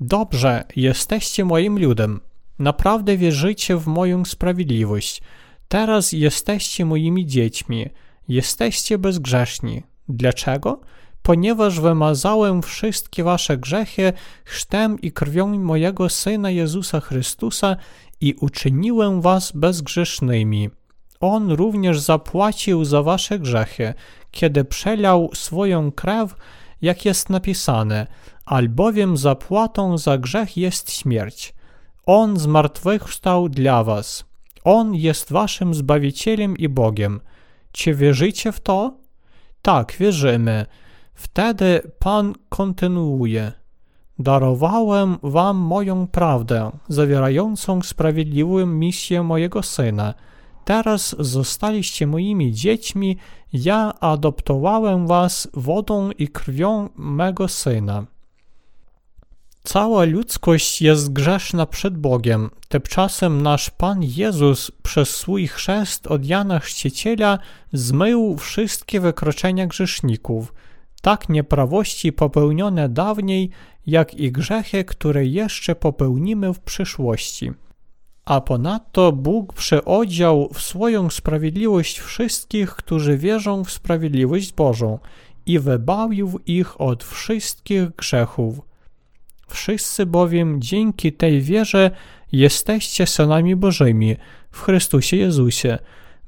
Dobrze, 0.00 0.64
jesteście 0.76 1.44
moim 1.44 1.78
ludem. 1.78 2.20
Naprawdę 2.58 3.16
wierzycie 3.16 3.76
w 3.76 3.86
moją 3.86 4.24
sprawiedliwość. 4.24 5.22
Teraz 5.68 6.12
jesteście 6.12 6.84
moimi 6.84 7.26
dziećmi. 7.26 7.86
Jesteście 8.28 8.98
bezgrzeszni. 8.98 9.82
Dlaczego? 10.08 10.80
Ponieważ 11.30 11.80
wymazałem 11.80 12.62
wszystkie 12.62 13.24
wasze 13.24 13.58
grzechy 13.58 14.12
chrztem 14.44 15.00
i 15.00 15.12
krwią 15.12 15.58
mojego 15.58 16.08
Syna 16.08 16.50
Jezusa 16.50 17.00
Chrystusa 17.00 17.76
i 18.20 18.34
uczyniłem 18.40 19.20
was 19.20 19.52
bezgrzesznymi. 19.52 20.70
On 21.20 21.50
również 21.50 22.00
zapłacił 22.00 22.84
za 22.84 23.02
wasze 23.02 23.38
grzechy, 23.38 23.94
kiedy 24.30 24.64
przelał 24.64 25.30
swoją 25.34 25.92
krew, 25.92 26.34
jak 26.82 27.04
jest 27.04 27.30
napisane, 27.30 28.06
albowiem 28.44 29.16
zapłatą 29.16 29.98
za 29.98 30.18
grzech 30.18 30.56
jest 30.56 30.92
śmierć. 30.92 31.54
On 32.06 32.36
zmartwychwstał 32.36 33.48
dla 33.48 33.84
was. 33.84 34.24
On 34.64 34.94
jest 34.94 35.32
waszym 35.32 35.74
Zbawicielem 35.74 36.56
i 36.56 36.68
Bogiem. 36.68 37.20
Czy 37.72 37.94
wierzycie 37.94 38.52
w 38.52 38.60
to? 38.60 38.94
Tak, 39.62 39.96
wierzymy. 40.00 40.66
Wtedy 41.20 41.80
Pan 41.98 42.34
kontynuuje. 42.48 43.52
Darowałem 44.18 45.18
wam 45.22 45.56
moją 45.56 46.06
prawdę, 46.06 46.70
zawierającą 46.88 47.82
sprawiedliwą 47.82 48.66
misję 48.66 49.22
mojego 49.22 49.62
Syna. 49.62 50.14
Teraz 50.64 51.16
zostaliście 51.18 52.06
moimi 52.06 52.52
dziećmi, 52.52 53.16
ja 53.52 53.92
adoptowałem 54.00 55.06
was 55.06 55.48
wodą 55.54 56.10
i 56.10 56.28
krwią 56.28 56.88
mego 56.96 57.48
Syna. 57.48 58.06
Cała 59.62 60.04
ludzkość 60.04 60.82
jest 60.82 61.12
grzeszna 61.12 61.66
przed 61.66 61.98
Bogiem. 61.98 62.50
Tymczasem 62.68 63.42
nasz 63.42 63.70
Pan 63.70 64.02
Jezus 64.02 64.70
przez 64.82 65.16
swój 65.16 65.46
chrzest 65.48 66.06
od 66.06 66.26
Jana 66.26 66.58
Chrzciciela 66.58 67.38
zmył 67.72 68.36
wszystkie 68.36 69.00
wykroczenia 69.00 69.66
grzeszników– 69.66 70.52
tak 71.00 71.28
nieprawości 71.28 72.12
popełnione 72.12 72.88
dawniej, 72.88 73.50
jak 73.86 74.14
i 74.14 74.32
grzechy, 74.32 74.84
które 74.84 75.26
jeszcze 75.26 75.74
popełnimy 75.74 76.54
w 76.54 76.60
przyszłości. 76.60 77.52
A 78.24 78.40
ponadto 78.40 79.12
Bóg 79.12 79.52
przeodział 79.52 80.48
w 80.54 80.62
swoją 80.62 81.10
sprawiedliwość 81.10 82.00
wszystkich, 82.00 82.70
którzy 82.70 83.18
wierzą 83.18 83.64
w 83.64 83.70
sprawiedliwość 83.70 84.52
Bożą 84.52 84.98
i 85.46 85.58
wybawił 85.58 86.40
ich 86.46 86.80
od 86.80 87.04
wszystkich 87.04 87.90
grzechów. 87.90 88.60
Wszyscy 89.48 90.06
bowiem 90.06 90.62
dzięki 90.62 91.12
tej 91.12 91.40
wierze 91.40 91.90
jesteście 92.32 93.06
synami 93.06 93.56
Bożymi 93.56 94.16
w 94.50 94.62
Chrystusie 94.62 95.16
Jezusie, 95.16 95.78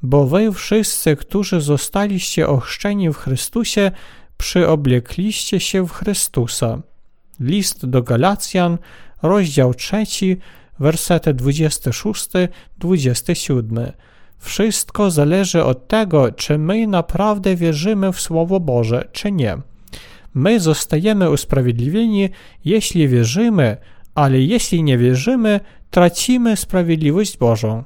bo 0.03 0.27
wy 0.27 0.53
wszyscy, 0.53 1.17
którzy 1.17 1.61
zostaliście 1.61 2.49
ochrzczeni 2.49 3.11
w 3.11 3.17
Chrystusie, 3.17 3.91
przyoblekliście 4.43 5.61
się 5.61 5.87
w 5.87 5.93
Chrystusa. 5.93 6.83
List 7.41 7.87
do 7.87 8.03
Galacjan, 8.03 8.79
rozdział 9.23 9.75
3, 9.75 10.05
wersety 10.79 11.35
26-27. 11.35 13.93
Wszystko 14.39 15.11
zależy 15.11 15.65
od 15.65 15.89
tego, 15.89 16.33
czy 16.33 16.59
my 16.59 16.87
naprawdę 16.87 17.57
wierzymy 17.57 18.13
w 18.13 18.21
Słowo 18.21 18.61
Boże, 18.61 19.09
czy 19.13 19.33
nie. 19.33 19.57
My 20.35 20.61
zostajemy 20.61 21.31
usprawiedliwieni, 21.31 22.29
jeśli 22.65 23.09
wierzymy, 23.09 23.77
ale 24.15 24.41
jeśli 24.41 24.83
nie 24.83 24.99
wierzymy, 24.99 25.61
tracimy 25.91 26.57
sprawiedliwość 26.57 27.39
Bożą. 27.39 27.85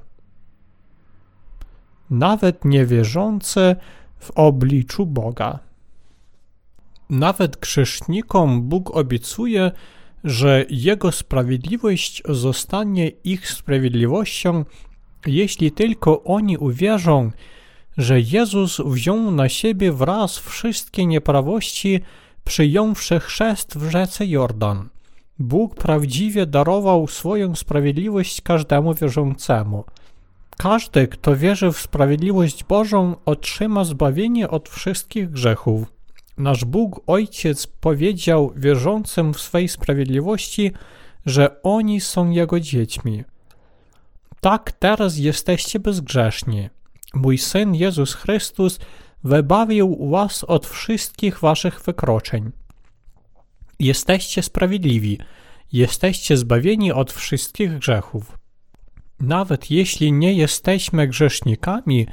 Nawet 2.10 2.64
niewierzący 2.64 3.76
w 4.18 4.30
obliczu 4.30 5.06
Boga. 5.06 5.65
Nawet 7.10 7.56
grzesznikom 7.56 8.62
Bóg 8.62 8.96
obiecuje, 8.96 9.72
że 10.24 10.64
Jego 10.70 11.12
sprawiedliwość 11.12 12.22
zostanie 12.28 13.08
ich 13.08 13.50
sprawiedliwością, 13.50 14.64
jeśli 15.26 15.72
tylko 15.72 16.24
oni 16.24 16.58
uwierzą, 16.58 17.30
że 17.96 18.20
Jezus 18.20 18.80
wziął 18.86 19.30
na 19.30 19.48
siebie 19.48 19.92
wraz 19.92 20.38
wszystkie 20.38 21.06
nieprawości, 21.06 22.00
przyjąwszy 22.44 23.20
chrzest 23.20 23.78
w 23.78 23.90
rzece 23.90 24.26
Jordan. 24.26 24.88
Bóg 25.38 25.74
prawdziwie 25.74 26.46
darował 26.46 27.06
swoją 27.06 27.54
sprawiedliwość 27.54 28.40
każdemu 28.40 28.94
wierzącemu. 28.94 29.84
Każdy, 30.56 31.08
kto 31.08 31.36
wierzy 31.36 31.72
w 31.72 31.78
sprawiedliwość 31.78 32.64
Bożą, 32.64 33.16
otrzyma 33.24 33.84
zbawienie 33.84 34.50
od 34.50 34.68
wszystkich 34.68 35.30
grzechów. 35.30 35.95
Nasz 36.38 36.64
Bóg 36.64 37.00
Ojciec 37.06 37.66
powiedział 37.66 38.52
wierzącym 38.56 39.34
w 39.34 39.40
swej 39.40 39.68
sprawiedliwości, 39.68 40.72
że 41.26 41.62
oni 41.62 42.00
są 42.00 42.30
Jego 42.30 42.60
dziećmi. 42.60 43.24
Tak 44.40 44.72
teraz 44.72 45.18
jesteście 45.18 45.80
bezgrzeszni. 45.80 46.68
Mój 47.14 47.38
Syn 47.38 47.74
Jezus 47.74 48.14
Chrystus 48.14 48.78
wybawił 49.24 50.08
was 50.10 50.44
od 50.44 50.66
wszystkich 50.66 51.40
waszych 51.40 51.80
wykroczeń. 51.80 52.52
Jesteście 53.78 54.42
sprawiedliwi, 54.42 55.18
jesteście 55.72 56.36
zbawieni 56.36 56.92
od 56.92 57.12
wszystkich 57.12 57.78
grzechów. 57.78 58.38
Nawet 59.20 59.70
jeśli 59.70 60.12
nie 60.12 60.32
jesteśmy 60.32 61.08
grzesznikami, 61.08 62.06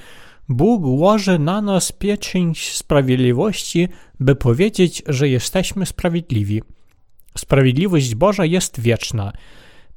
Bóg 0.50 0.84
łoży 0.86 1.40
na 1.40 1.62
nas 1.62 1.92
pieczęć 1.92 2.74
sprawiedliwości, 2.74 3.88
by 4.20 4.36
powiedzieć, 4.36 5.04
że 5.08 5.30
jesteśmy 5.30 5.86
sprawiedliwi. 5.86 6.62
Sprawiedliwość 7.38 8.16
Boża 8.16 8.46
jest 8.46 8.80
wieczna. 8.80 9.34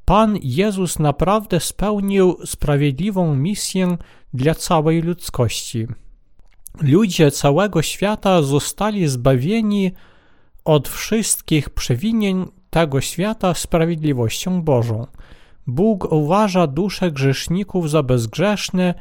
Pan 0.05 0.39
Jezus 0.43 0.99
naprawdę 0.99 1.61
spełnił 1.61 2.37
sprawiedliwą 2.45 3.35
misję 3.35 3.97
dla 4.35 4.55
całej 4.55 5.03
ludzkości. 5.03 5.87
Ludzie 6.81 7.31
całego 7.31 7.83
świata 7.83 8.43
zostali 8.43 9.09
zbawieni 9.09 9.93
od 10.65 10.89
wszystkich 10.89 11.71
przewinień 11.71 12.47
tego 12.71 13.01
świata 13.01 13.55
sprawiedliwością 13.55 14.63
Bożą. 14.63 15.07
Bóg 15.67 16.13
uważa 16.13 16.67
dusze 16.67 17.13
grzeszników 17.13 17.91
za 17.91 18.03
bezgrzeszne, 18.03 18.95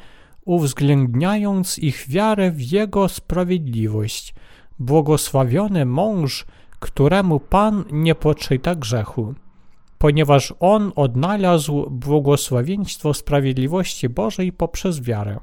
uwzględniając 0.46 1.80
ich 1.80 2.06
wiarę 2.08 2.52
w 2.52 2.72
Jego 2.72 3.10
sprawiedliwość. 3.10 4.36
Błogosławiony 4.80 5.86
mąż, 5.86 6.46
któremu 6.80 7.40
Pan 7.40 7.84
nie 7.92 8.16
poczyta 8.16 8.76
grzechu, 8.76 9.34
ponieważ 9.98 10.54
on 10.60 10.92
odnalazł 10.96 11.90
błogosławieństwo 11.90 13.14
sprawiedliwości 13.14 14.10
Bożej 14.10 14.54
poprzez 14.54 15.02
wiarę. 15.02 15.38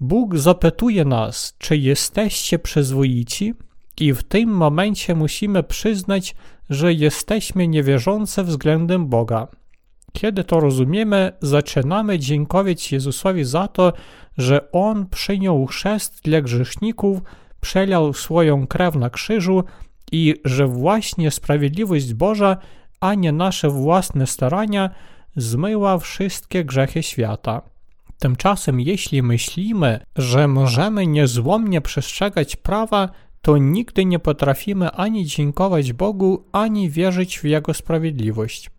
Bóg 0.00 0.38
zapytuje 0.38 1.04
nas, 1.04 1.54
czy 1.58 1.76
jesteście 1.76 2.58
przyzwoici, 2.58 3.54
i 4.00 4.12
w 4.12 4.22
tym 4.22 4.50
momencie 4.50 5.14
musimy 5.14 5.62
przyznać, 5.62 6.34
że 6.70 6.92
jesteśmy 6.92 7.68
niewierzący 7.68 8.42
względem 8.42 9.06
Boga. 9.06 9.48
Kiedy 10.18 10.44
to 10.44 10.60
rozumiemy, 10.60 11.32
zaczynamy 11.40 12.18
dziękować 12.18 12.92
Jezusowi 12.92 13.44
za 13.44 13.68
to, 13.68 13.92
że 14.38 14.72
On 14.72 15.06
przyjął 15.06 15.66
chrzest 15.66 16.20
dla 16.24 16.40
grzeszników, 16.40 17.18
przelał 17.60 18.12
swoją 18.12 18.66
krew 18.66 18.94
na 18.94 19.10
krzyżu 19.10 19.64
i 20.12 20.34
że 20.44 20.66
właśnie 20.66 21.30
sprawiedliwość 21.30 22.14
Boża, 22.14 22.56
a 23.00 23.14
nie 23.14 23.32
nasze 23.32 23.70
własne 23.70 24.26
starania, 24.26 24.90
zmyła 25.36 25.98
wszystkie 25.98 26.64
grzechy 26.64 27.02
świata. 27.02 27.62
Tymczasem, 28.18 28.80
jeśli 28.80 29.22
myślimy, 29.22 30.00
że 30.16 30.48
możemy 30.48 31.06
niezłomnie 31.06 31.80
przestrzegać 31.80 32.56
prawa, 32.56 33.08
to 33.42 33.56
nigdy 33.56 34.04
nie 34.04 34.18
potrafimy 34.18 34.90
ani 34.90 35.26
dziękować 35.26 35.92
Bogu, 35.92 36.44
ani 36.52 36.90
wierzyć 36.90 37.38
w 37.38 37.44
Jego 37.44 37.74
sprawiedliwość. 37.74 38.73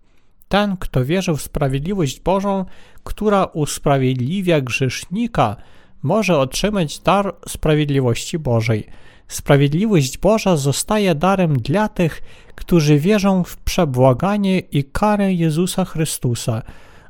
Ten, 0.55 0.77
kto 0.77 1.05
wierzy 1.05 1.33
w 1.33 1.41
sprawiedliwość 1.41 2.19
Bożą, 2.19 2.65
która 3.03 3.45
usprawiedliwia 3.45 4.61
grzesznika, 4.61 5.55
może 6.03 6.37
otrzymać 6.39 6.99
dar 6.99 7.35
sprawiedliwości 7.47 8.39
Bożej. 8.39 8.87
Sprawiedliwość 9.27 10.17
Boża 10.17 10.55
zostaje 10.55 11.15
darem 11.15 11.59
dla 11.59 11.89
tych, 11.89 12.21
którzy 12.55 12.99
wierzą 12.99 13.43
w 13.43 13.57
przebłaganie 13.57 14.59
i 14.59 14.83
karę 14.83 15.33
Jezusa 15.33 15.85
Chrystusa, 15.85 16.61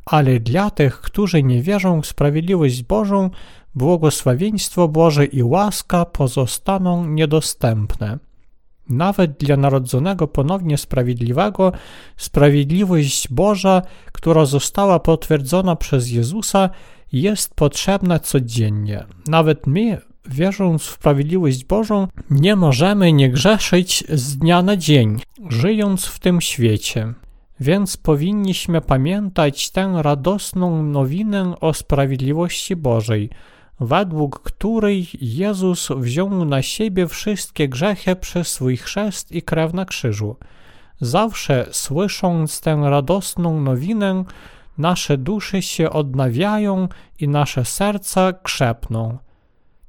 ale 0.05 0.39
dla 0.39 0.69
tych, 0.69 1.01
którzy 1.01 1.43
nie 1.43 1.61
wierzą 1.61 2.01
w 2.01 2.07
sprawiedliwość 2.07 2.83
Bożą, 2.83 3.29
błogosławieństwo 3.75 4.87
Boże 4.87 5.25
i 5.25 5.43
łaska 5.43 6.05
pozostaną 6.05 7.05
niedostępne. 7.05 8.19
Nawet 8.89 9.37
dla 9.37 9.57
narodzonego 9.57 10.27
ponownie 10.27 10.77
sprawiedliwego, 10.77 11.71
sprawiedliwość 12.17 13.27
Boża, 13.27 13.81
która 14.11 14.45
została 14.45 14.99
potwierdzona 14.99 15.75
przez 15.75 16.11
Jezusa, 16.11 16.69
jest 17.11 17.55
potrzebna 17.55 18.19
codziennie. 18.19 19.05
Nawet 19.27 19.67
my, 19.67 20.01
wierząc 20.25 20.83
w 20.83 20.91
sprawiedliwość 20.91 21.65
Bożą, 21.65 22.07
nie 22.29 22.55
możemy 22.55 23.13
nie 23.13 23.29
grzeszyć 23.29 24.03
z 24.09 24.37
dnia 24.37 24.61
na 24.61 24.77
dzień, 24.77 25.19
żyjąc 25.49 26.05
w 26.05 26.19
tym 26.19 26.41
świecie. 26.41 27.13
Więc 27.59 27.97
powinniśmy 27.97 28.81
pamiętać 28.81 29.71
tę 29.71 29.93
radosną 29.97 30.83
nowinę 30.83 31.59
o 31.59 31.73
sprawiedliwości 31.73 32.75
Bożej, 32.75 33.29
według 33.79 34.39
której 34.39 35.07
Jezus 35.21 35.89
wziął 35.97 36.45
na 36.45 36.61
siebie 36.61 37.07
wszystkie 37.07 37.69
grzechy 37.69 38.15
przez 38.15 38.47
swój 38.47 38.77
chrzest 38.77 39.31
i 39.31 39.41
krew 39.41 39.73
na 39.73 39.85
krzyżu. 39.85 40.35
Zawsze 41.01 41.67
słysząc 41.71 42.61
tę 42.61 42.81
radosną 42.83 43.61
nowinę, 43.61 44.23
nasze 44.77 45.17
dusze 45.17 45.61
się 45.61 45.89
odnawiają 45.89 46.87
i 47.19 47.27
nasze 47.27 47.65
serca 47.65 48.33
krzepną. 48.33 49.17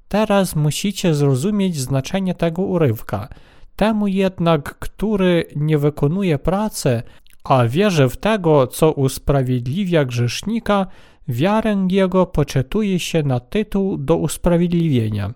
Teraz 0.08 0.56
musicie 0.56 1.14
zrozumieć 1.14 1.76
znaczenie 1.76 2.34
tego 2.34 2.62
urywka. 2.62 3.28
Temu 3.76 4.06
jednak, 4.06 4.78
który 4.78 5.44
nie 5.56 5.78
wykonuje 5.78 6.38
pracy, 6.38 7.02
a 7.44 7.64
wierzy 7.64 8.08
w 8.08 8.16
tego, 8.16 8.66
co 8.66 8.92
usprawiedliwia 8.92 10.04
grzesznika, 10.04 10.86
wiarę 11.28 11.86
jego 11.90 12.26
poczytuje 12.26 13.00
się 13.00 13.22
na 13.22 13.40
tytuł 13.40 13.98
do 13.98 14.16
usprawiedliwienia. 14.16 15.34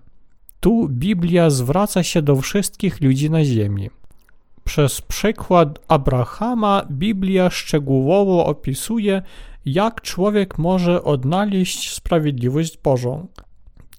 Tu 0.59 0.89
Biblia 0.89 1.49
zwraca 1.49 2.03
się 2.03 2.21
do 2.21 2.35
wszystkich 2.35 3.01
ludzi 3.01 3.29
na 3.29 3.45
ziemi. 3.45 3.89
Przez 4.63 5.01
przykład 5.01 5.79
Abrahama 5.87 6.85
Biblia 6.91 7.49
szczegółowo 7.49 8.45
opisuje, 8.45 9.21
jak 9.65 10.01
człowiek 10.01 10.57
może 10.57 11.03
odnaleźć 11.03 11.93
sprawiedliwość 11.93 12.77
Bożą. 12.77 13.27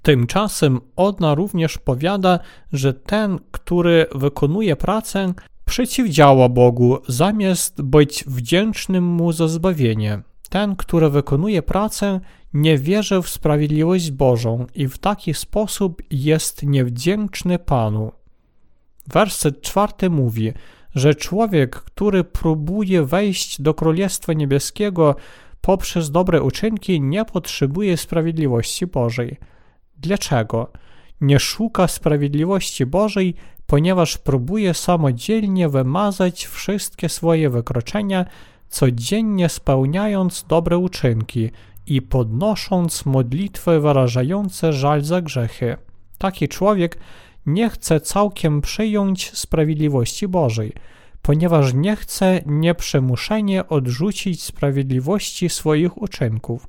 Tymczasem 0.03 0.81
ona 0.97 1.35
również 1.35 1.79
powiada, 1.79 2.39
że 2.73 2.95
ten, 2.95 3.39
który 3.51 4.07
wykonuje 4.15 4.77
pracę, 4.77 5.33
przeciwdziała 5.65 6.49
Bogu, 6.49 6.99
zamiast 7.09 7.83
być 7.83 8.25
wdzięcznym 8.27 9.05
Mu 9.05 9.33
za 9.33 9.49
zbawienie. 9.49 10.23
Ten, 10.53 10.77
który 10.77 11.11
wykonuje 11.11 11.63
pracę, 11.63 12.21
nie 12.55 12.79
wierzy 12.79 13.23
w 13.23 13.29
sprawiedliwość 13.29 14.11
Bożą 14.11 14.67
i 14.75 14.89
w 14.89 14.99
taki 14.99 15.35
sposób 15.35 16.03
jest 16.11 16.63
niewdzięczny 16.63 17.59
Panu. 17.59 18.13
Werset 19.07 19.61
czwarty 19.61 20.11
mówi, 20.11 20.53
że 20.95 21.15
człowiek, 21.15 21.77
który 21.77 22.25
próbuje 22.25 23.05
wejść 23.05 23.63
do 23.63 23.75
Królestwa 23.75 24.33
Niebieskiego 24.33 25.17
poprzez 25.61 26.11
dobre 26.11 26.43
uczynki, 26.43 27.01
nie 27.01 27.25
potrzebuje 27.25 27.97
sprawiedliwości 27.97 28.87
Bożej. 28.87 29.37
Dlaczego? 29.97 30.73
Nie 31.21 31.39
szuka 31.39 31.89
sprawiedliwości 31.89 32.87
Bożej, 32.87 33.35
ponieważ 33.67 34.19
próbuje 34.19 34.75
samodzielnie 34.75 35.69
wymazać 35.69 36.47
wszystkie 36.47 37.09
swoje 37.09 37.51
wykroczenia, 37.51 38.27
codziennie 38.73 39.49
spełniając 39.49 40.45
dobre 40.49 40.79
uczynki 40.79 41.51
i 41.87 42.03
podnosząc 42.03 43.07
modlitwy 43.07 43.81
wyrażające 43.81 44.73
żal 44.73 45.03
za 45.03 45.23
grzechy. 45.23 45.77
Taki 46.19 46.49
człowiek 46.49 46.99
nie 47.47 47.71
chce 47.71 48.01
całkiem 48.01 48.61
przyjąć 48.61 49.31
sprawiedliwości 49.39 50.29
Bożej, 50.29 50.73
ponieważ 51.23 51.75
nie 51.75 51.97
chce 51.97 52.41
nieprzemuszenie 52.47 53.69
odrzucić 53.69 54.43
sprawiedliwości 54.43 55.49
swoich 55.49 56.03
uczynków. 56.03 56.69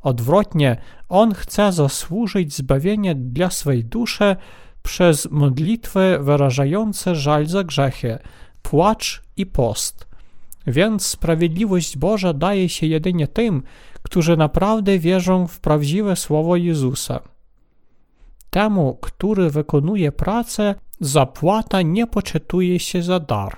Odwrotnie, 0.00 0.76
on 1.08 1.34
chce 1.34 1.72
zasłużyć 1.72 2.54
zbawienie 2.54 3.14
dla 3.14 3.50
swej 3.50 3.84
duszy 3.84 4.36
przez 4.82 5.30
modlitwy 5.30 6.18
wyrażające 6.20 7.14
żal 7.14 7.46
za 7.46 7.64
grzechy, 7.64 8.18
płacz 8.62 9.22
i 9.36 9.46
post. 9.46 10.07
Więc 10.68 11.06
sprawiedliwość 11.06 11.96
Boża 11.96 12.32
daje 12.32 12.68
się 12.68 12.86
jedynie 12.86 13.28
tym, 13.28 13.62
którzy 14.02 14.36
naprawdę 14.36 14.98
wierzą 14.98 15.46
w 15.46 15.60
prawdziwe 15.60 16.16
słowo 16.16 16.56
Jezusa. 16.56 17.20
Temu, 18.50 18.98
który 19.00 19.50
wykonuje 19.50 20.12
pracę, 20.12 20.74
zapłata 21.00 21.82
nie 21.82 22.06
poczytuje 22.06 22.78
się 22.78 23.02
za 23.02 23.20
dar. 23.20 23.56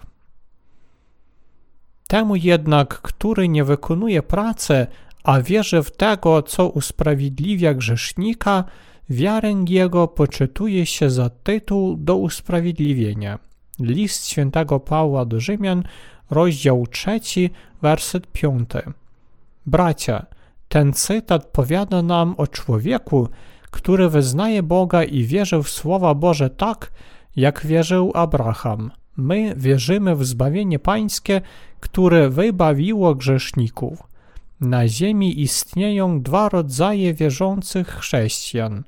Temu 2.09 2.37
jednak, 2.37 3.03
który 3.03 3.49
nie 3.49 3.65
wykonuje 3.65 4.23
pracy, 4.23 4.87
a 5.25 5.43
wierzy 5.43 5.83
w 5.83 5.91
tego, 5.91 6.43
co 6.43 6.69
usprawiedliwia 6.69 7.75
grzesznika, 7.75 8.65
wiarę 9.11 9.55
jego 9.69 10.09
poczytuje 10.09 10.87
się 10.87 11.11
za 11.11 11.31
tytuł 11.31 11.97
do 11.97 12.17
usprawiedliwienia. 12.17 13.39
List 13.79 14.27
świętego 14.29 14.81
Pawła 14.81 15.25
do 15.25 15.41
Rzymian, 15.41 15.83
rozdział 16.31 16.87
3, 16.87 17.21
werset 17.83 18.27
5. 18.33 18.71
Bracia, 19.67 20.27
ten 20.69 20.93
cytat 20.93 21.45
powiada 21.45 22.03
nam 22.03 22.35
o 22.39 22.47
człowieku, 22.47 23.29
który 23.71 24.09
wyznaje 24.09 24.63
Boga 24.63 25.05
i 25.05 25.25
wierzy 25.25 25.63
w 25.63 25.69
słowa 25.69 26.15
Boże 26.15 26.51
tak, 26.51 26.93
jak 27.37 27.67
wierzył 27.67 28.13
Abraham. 28.15 28.91
My 29.17 29.55
wierzymy 29.57 30.17
w 30.17 30.25
zbawienie 30.25 30.79
pańskie, 30.79 31.41
które 31.81 32.29
wybawiło 32.29 33.15
grzeszników. 33.15 34.03
Na 34.61 34.89
ziemi 34.89 35.41
istnieją 35.41 36.23
dwa 36.23 36.49
rodzaje 36.49 37.15
wierzących 37.15 37.89
chrześcijan. 37.89 38.83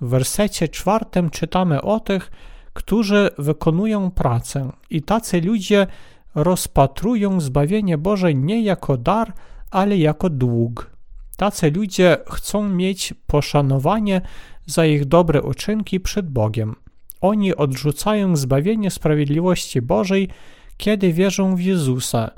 W 0.00 0.08
wersecie 0.08 0.68
czwartym 0.68 1.30
czytamy 1.30 1.82
o 1.82 2.00
tych, 2.00 2.30
którzy 2.72 3.30
wykonują 3.38 4.10
pracę 4.10 4.72
i 4.90 5.02
tacy 5.02 5.40
ludzie 5.40 5.86
rozpatrują 6.34 7.40
zbawienie 7.40 7.98
Boże 7.98 8.34
nie 8.34 8.62
jako 8.62 8.96
dar, 8.96 9.32
ale 9.70 9.98
jako 9.98 10.30
dług. 10.30 10.90
Tacy 11.36 11.70
ludzie 11.70 12.16
chcą 12.30 12.68
mieć 12.68 13.14
poszanowanie 13.26 14.20
za 14.66 14.86
ich 14.86 15.04
dobre 15.04 15.42
uczynki 15.42 16.00
przed 16.00 16.30
Bogiem. 16.30 16.74
Oni 17.20 17.56
odrzucają 17.56 18.36
zbawienie 18.36 18.90
sprawiedliwości 18.90 19.82
Bożej, 19.82 20.28
kiedy 20.76 21.12
wierzą 21.12 21.56
w 21.56 21.60
Jezusa. 21.60 22.30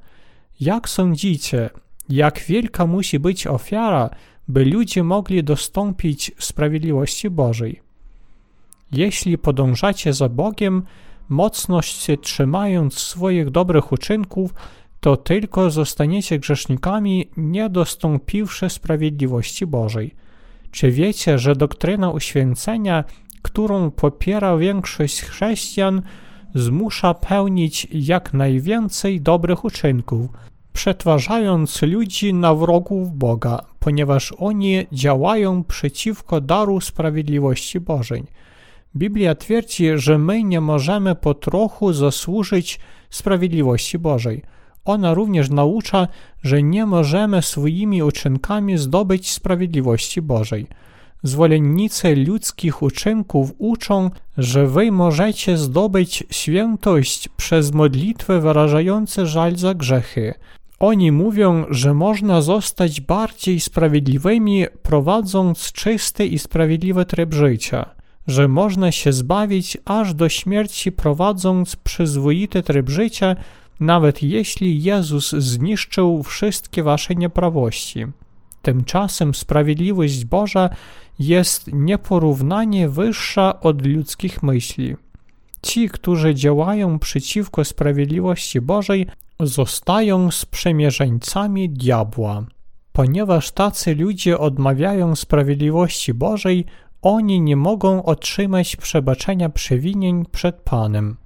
Jak 0.61 0.89
sądzicie, 0.89 1.71
jak 2.09 2.41
wielka 2.41 2.87
musi 2.87 3.19
być 3.19 3.47
ofiara, 3.47 4.11
by 4.49 4.65
ludzie 4.65 5.03
mogli 5.03 5.45
dostąpić 5.45 6.33
sprawiedliwości 6.39 7.31
Bożej? 7.31 7.81
Jeśli 8.93 9.39
podążacie 9.39 10.13
za 10.13 10.29
Bogiem, 10.29 10.83
mocno 11.31 11.83
się 11.83 12.17
trzymając 12.17 12.99
swoich 12.99 13.51
dobrych 13.51 13.93
uczynków, 13.93 14.55
to 15.01 15.17
tylko 15.17 15.71
zostaniecie 15.71 16.39
grzesznikami, 16.39 17.31
nie 17.37 17.69
dostąpiwszy 17.69 18.71
sprawiedliwości 18.71 19.67
Bożej. 19.67 20.15
Czy 20.71 20.91
wiecie, 20.91 21.39
że 21.39 21.57
doktryna 21.57 22.11
uświęcenia, 22.11 23.05
którą 23.43 23.91
popiera 23.91 24.57
większość 24.57 25.23
chrześcijan, 25.23 26.03
zmusza 26.55 27.15
pełnić 27.15 27.87
jak 27.93 28.35
najwięcej 28.35 29.21
dobrych 29.21 29.65
uczynków, 29.65 30.31
przetwarzając 30.73 31.83
ludzi 31.83 32.35
na 32.35 32.55
wrogów 32.55 33.19
Boga, 33.19 33.59
ponieważ 33.79 34.35
oni 34.39 34.87
działają 34.93 35.65
przeciwko 35.65 36.41
daru 36.41 36.81
sprawiedliwości 36.81 37.81
Bożej. 37.81 38.25
Biblia 38.97 39.35
twierdzi, 39.35 39.89
że 39.95 40.19
my 40.19 40.45
nie 40.45 40.61
możemy 40.61 41.15
po 41.15 41.35
trochu 41.35 41.93
zasłużyć 41.93 42.81
sprawiedliwości 43.11 43.99
Bożej. 43.99 44.43
Ona 44.85 45.15
również 45.15 45.51
naucza, 45.51 46.09
że 46.43 46.63
nie 46.63 46.87
możemy 46.87 47.43
swoimi 47.43 48.03
uczynkami 48.03 48.79
zdobyć 48.79 49.31
sprawiedliwości 49.31 50.23
Bożej. 50.23 50.67
Zwolennicy 51.23 52.17
ludzkich 52.17 52.83
uczynków 52.83 53.53
uczą, 53.59 54.11
że 54.39 54.67
wy 54.67 54.93
możecie 54.93 55.57
zdobyć 55.57 56.25
świętość 56.31 57.29
przez 57.29 57.73
modlitwy 57.73 58.41
wyrażające 58.41 59.27
żal 59.27 59.57
za 59.57 59.75
grzechy. 59.75 60.35
Oni 60.79 61.13
mówią, 61.13 61.65
że 61.71 61.95
można 61.95 62.43
zostać 62.43 63.01
bardziej 63.01 63.61
sprawiedliwymi, 63.61 64.65
prowadząc 64.83 65.73
czysty 65.73 66.27
i 66.27 66.39
sprawiedliwy 66.39 67.05
tryb 67.05 67.35
życia, 67.35 68.00
że 68.31 68.49
można 68.49 68.93
się 68.93 69.13
zbawić 69.13 69.79
aż 69.85 70.15
do 70.15 70.29
śmierci, 70.29 70.93
prowadząc 70.93 71.77
przyzwoity 71.77 72.63
tryb 72.63 72.89
życia, 72.89 73.37
nawet 73.81 74.23
jeśli 74.23 74.83
Jezus 74.83 75.31
zniszczył 75.31 76.23
wszystkie 76.23 76.83
wasze 76.83 77.15
nieprawości. 77.15 78.07
Tymczasem 78.63 79.35
sprawiedliwość 79.35 80.25
Boża 80.25 80.71
jest 81.19 81.71
nieporównanie 81.73 82.89
wyższa 82.89 83.61
od 83.61 83.87
ludzkich 83.87 84.43
myśli. 84.43 84.97
Ci, 85.63 85.89
którzy 85.89 86.35
działają 86.35 86.99
przeciwko 86.99 87.65
sprawiedliwości 87.65 88.61
Bożej, 88.61 89.07
zostają 89.41 90.31
sprzymierzeńcami 90.31 91.71
diabła. 91.71 92.45
Ponieważ 92.93 93.51
tacy 93.51 93.95
ludzie 93.95 94.39
odmawiają 94.39 95.17
sprawiedliwości 95.17 96.15
Bożej, 96.15 96.65
oni 97.03 97.41
nie 97.41 97.57
mogą 97.57 98.03
otrzymać 98.03 98.77
przebaczenia 98.77 99.49
przewinień 99.49 100.25
przed 100.33 100.57
Panem. 100.57 101.17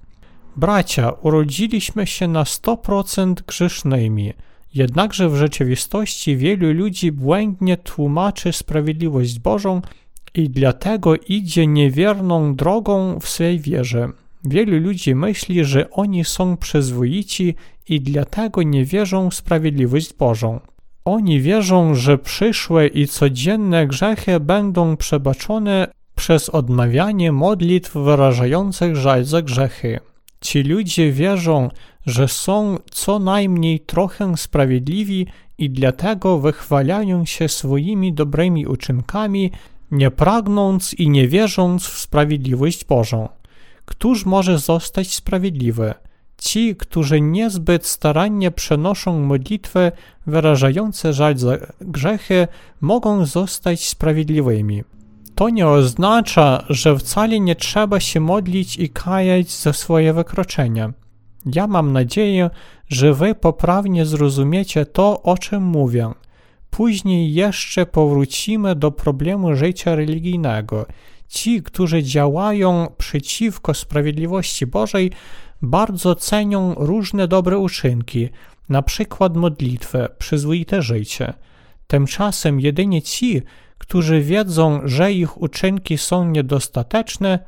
Bracia, 0.55 1.11
urodziliśmy 1.21 2.07
się 2.07 2.27
na 2.27 2.43
100% 2.43 3.33
grzesznymi, 3.47 4.33
jednakże 4.73 5.29
w 5.29 5.35
rzeczywistości 5.35 6.37
wielu 6.37 6.73
ludzi 6.73 7.11
błędnie 7.11 7.77
tłumaczy 7.77 8.53
sprawiedliwość 8.53 9.39
Bożą 9.39 9.81
i 10.33 10.49
dlatego 10.49 11.15
idzie 11.15 11.67
niewierną 11.67 12.55
drogą 12.55 13.19
w 13.19 13.29
swej 13.29 13.59
wierze. 13.59 14.09
Wielu 14.43 14.79
ludzi 14.79 15.15
myśli, 15.15 15.65
że 15.65 15.89
oni 15.89 16.25
są 16.25 16.57
przyzwoici 16.57 17.55
i 17.89 18.01
dlatego 18.01 18.63
nie 18.63 18.85
wierzą 18.85 19.29
w 19.29 19.35
sprawiedliwość 19.35 20.13
Bożą. 20.13 20.59
Oni 21.05 21.41
wierzą, 21.41 21.95
że 21.95 22.17
przyszłe 22.17 22.87
i 22.87 23.07
codzienne 23.07 23.87
grzechy 23.87 24.39
będą 24.39 24.97
przebaczone 24.97 25.87
przez 26.15 26.49
odmawianie 26.49 27.31
modlitw 27.31 27.93
wyrażających 27.93 28.95
żal 28.95 29.23
za 29.23 29.41
grzechy. 29.41 29.99
Ci 30.41 30.63
ludzie 30.63 31.11
wierzą, 31.11 31.69
że 32.05 32.27
są 32.27 32.77
co 32.91 33.19
najmniej 33.19 33.79
trochę 33.79 34.37
sprawiedliwi 34.37 35.27
i 35.57 35.69
dlatego 35.69 36.39
wychwalają 36.39 37.25
się 37.25 37.49
swoimi 37.49 38.13
dobrymi 38.13 38.67
uczynkami, 38.67 39.51
nie 39.91 40.11
pragnąc 40.11 40.93
i 40.93 41.09
nie 41.09 41.27
wierząc 41.27 41.87
w 41.87 41.99
sprawiedliwość 41.99 42.85
Bożą. 42.85 43.29
Któż 43.85 44.25
może 44.25 44.59
zostać 44.59 45.13
sprawiedliwy? 45.13 45.93
Ci, 46.37 46.75
którzy 46.75 47.21
niezbyt 47.21 47.85
starannie 47.85 48.51
przenoszą 48.51 49.19
modlitwy 49.19 49.91
wyrażające 50.27 51.13
żal 51.13 51.37
za 51.37 51.57
grzechy, 51.81 52.47
mogą 52.81 53.25
zostać 53.25 53.87
sprawiedliwymi. 53.87 54.83
To 55.35 55.49
nie 55.49 55.67
oznacza, 55.67 56.65
że 56.69 56.97
wcale 56.97 57.39
nie 57.39 57.55
trzeba 57.55 57.99
się 57.99 58.19
modlić 58.19 58.77
i 58.77 58.89
kajać 58.89 59.51
za 59.51 59.73
swoje 59.73 60.13
wykroczenia. 60.13 60.93
Ja 61.45 61.67
mam 61.67 61.93
nadzieję, 61.93 62.49
że 62.89 63.13
wy 63.13 63.35
poprawnie 63.35 64.05
zrozumiecie 64.05 64.85
to, 64.85 65.21
o 65.21 65.37
czym 65.37 65.63
mówię. 65.63 66.11
Później 66.69 67.33
jeszcze 67.33 67.85
powrócimy 67.85 68.75
do 68.75 68.91
problemu 68.91 69.55
życia 69.55 69.95
religijnego. 69.95 70.85
Ci, 71.27 71.63
którzy 71.63 72.03
działają 72.03 72.87
przeciwko 72.97 73.73
sprawiedliwości 73.73 74.67
Bożej, 74.67 75.11
bardzo 75.61 76.15
cenią 76.15 76.73
różne 76.77 77.27
dobre 77.27 77.57
uczynki, 77.57 78.29
na 78.69 78.81
przykład 78.81 79.35
modlitwę, 79.35 80.09
przyzwoite 80.17 80.81
życie. 80.81 81.33
Tymczasem 81.87 82.59
jedynie 82.59 83.01
ci, 83.01 83.41
którzy 83.77 84.21
wiedzą, 84.21 84.81
że 84.83 85.11
ich 85.11 85.41
uczynki 85.41 85.97
są 85.97 86.29
niedostateczne, 86.29 87.39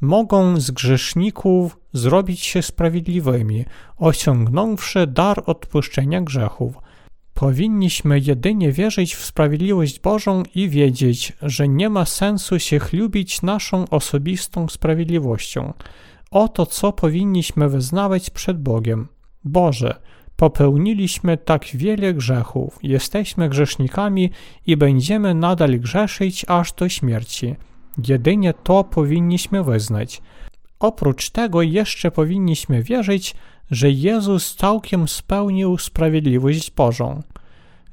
mogą 0.00 0.60
z 0.60 0.70
grzeszników 0.70 1.78
zrobić 1.92 2.40
się 2.40 2.62
sprawiedliwymi, 2.62 3.64
osiągnąwszy 3.96 5.06
dar 5.06 5.42
odpuszczenia 5.46 6.20
grzechów. 6.20 6.74
Powinniśmy 7.34 8.20
jedynie 8.20 8.72
wierzyć 8.72 9.14
w 9.14 9.24
sprawiedliwość 9.24 10.00
Bożą 10.00 10.42
i 10.54 10.68
wiedzieć, 10.68 11.32
że 11.42 11.68
nie 11.68 11.90
ma 11.90 12.04
sensu 12.04 12.58
się 12.58 12.78
chlubić 12.78 13.42
naszą 13.42 13.88
osobistą 13.88 14.68
sprawiedliwością. 14.68 15.72
Oto 16.30 16.66
co 16.66 16.92
powinniśmy 16.92 17.68
wyznawać 17.68 18.30
przed 18.30 18.62
Bogiem. 18.62 19.08
Boże, 19.44 20.00
popełniliśmy 20.36 21.36
tak 21.36 21.64
wiele 21.74 22.14
grzechów, 22.14 22.78
jesteśmy 22.82 23.48
grzesznikami 23.48 24.30
i 24.66 24.76
będziemy 24.76 25.34
nadal 25.34 25.80
grzeszyć 25.80 26.44
aż 26.48 26.72
do 26.72 26.88
śmierci. 26.88 27.56
Jedynie 28.08 28.54
to 28.54 28.84
powinniśmy 28.84 29.64
wyznać. 29.64 30.22
Oprócz 30.80 31.30
tego 31.30 31.62
jeszcze 31.62 32.10
powinniśmy 32.10 32.82
wierzyć, 32.82 33.34
że 33.70 33.90
Jezus 33.90 34.56
całkiem 34.56 35.08
spełnił 35.08 35.78
sprawiedliwość 35.78 36.70
Bożą. 36.70 37.22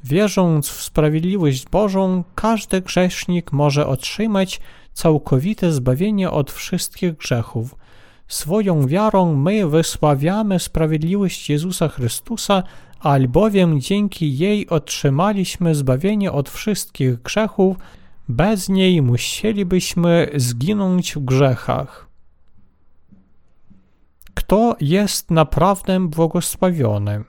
Wierząc 0.03 0.69
w 0.69 0.81
sprawiedliwość 0.81 1.69
Bożą, 1.69 2.23
każdy 2.35 2.81
grzesznik 2.81 3.51
może 3.51 3.87
otrzymać 3.87 4.59
całkowite 4.93 5.71
zbawienie 5.71 6.31
od 6.31 6.51
wszystkich 6.51 7.17
grzechów. 7.17 7.75
Swoją 8.27 8.87
wiarą 8.87 9.35
my 9.35 9.67
wysławiamy 9.69 10.59
sprawiedliwość 10.59 11.49
Jezusa 11.49 11.87
Chrystusa, 11.87 12.63
albowiem 12.99 13.81
dzięki 13.81 14.37
jej 14.37 14.69
otrzymaliśmy 14.69 15.75
zbawienie 15.75 16.31
od 16.31 16.49
wszystkich 16.49 17.21
grzechów, 17.21 17.77
bez 18.29 18.69
niej 18.69 19.01
musielibyśmy 19.01 20.31
zginąć 20.35 21.15
w 21.15 21.19
grzechach. 21.19 22.07
Kto 24.33 24.75
jest 24.81 25.31
naprawdę 25.31 26.07
błogosławiony? 26.07 27.23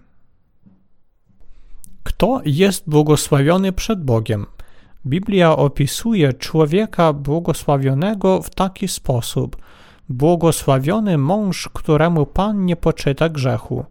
Kto 2.03 2.41
jest 2.45 2.91
błogosławiony 2.91 3.73
przed 3.73 4.05
Bogiem? 4.05 4.47
Biblia 5.07 5.57
opisuje 5.57 6.33
człowieka 6.33 7.13
błogosławionego 7.13 8.43
w 8.43 8.51
taki 8.51 8.89
sposób: 8.89 9.57
Błogosławiony 10.09 11.19
mąż, 11.19 11.69
któremu 11.73 12.27
Pan 12.27 12.65
nie 12.65 12.77
poczyta 12.77 13.29
grzechu. 13.29 13.85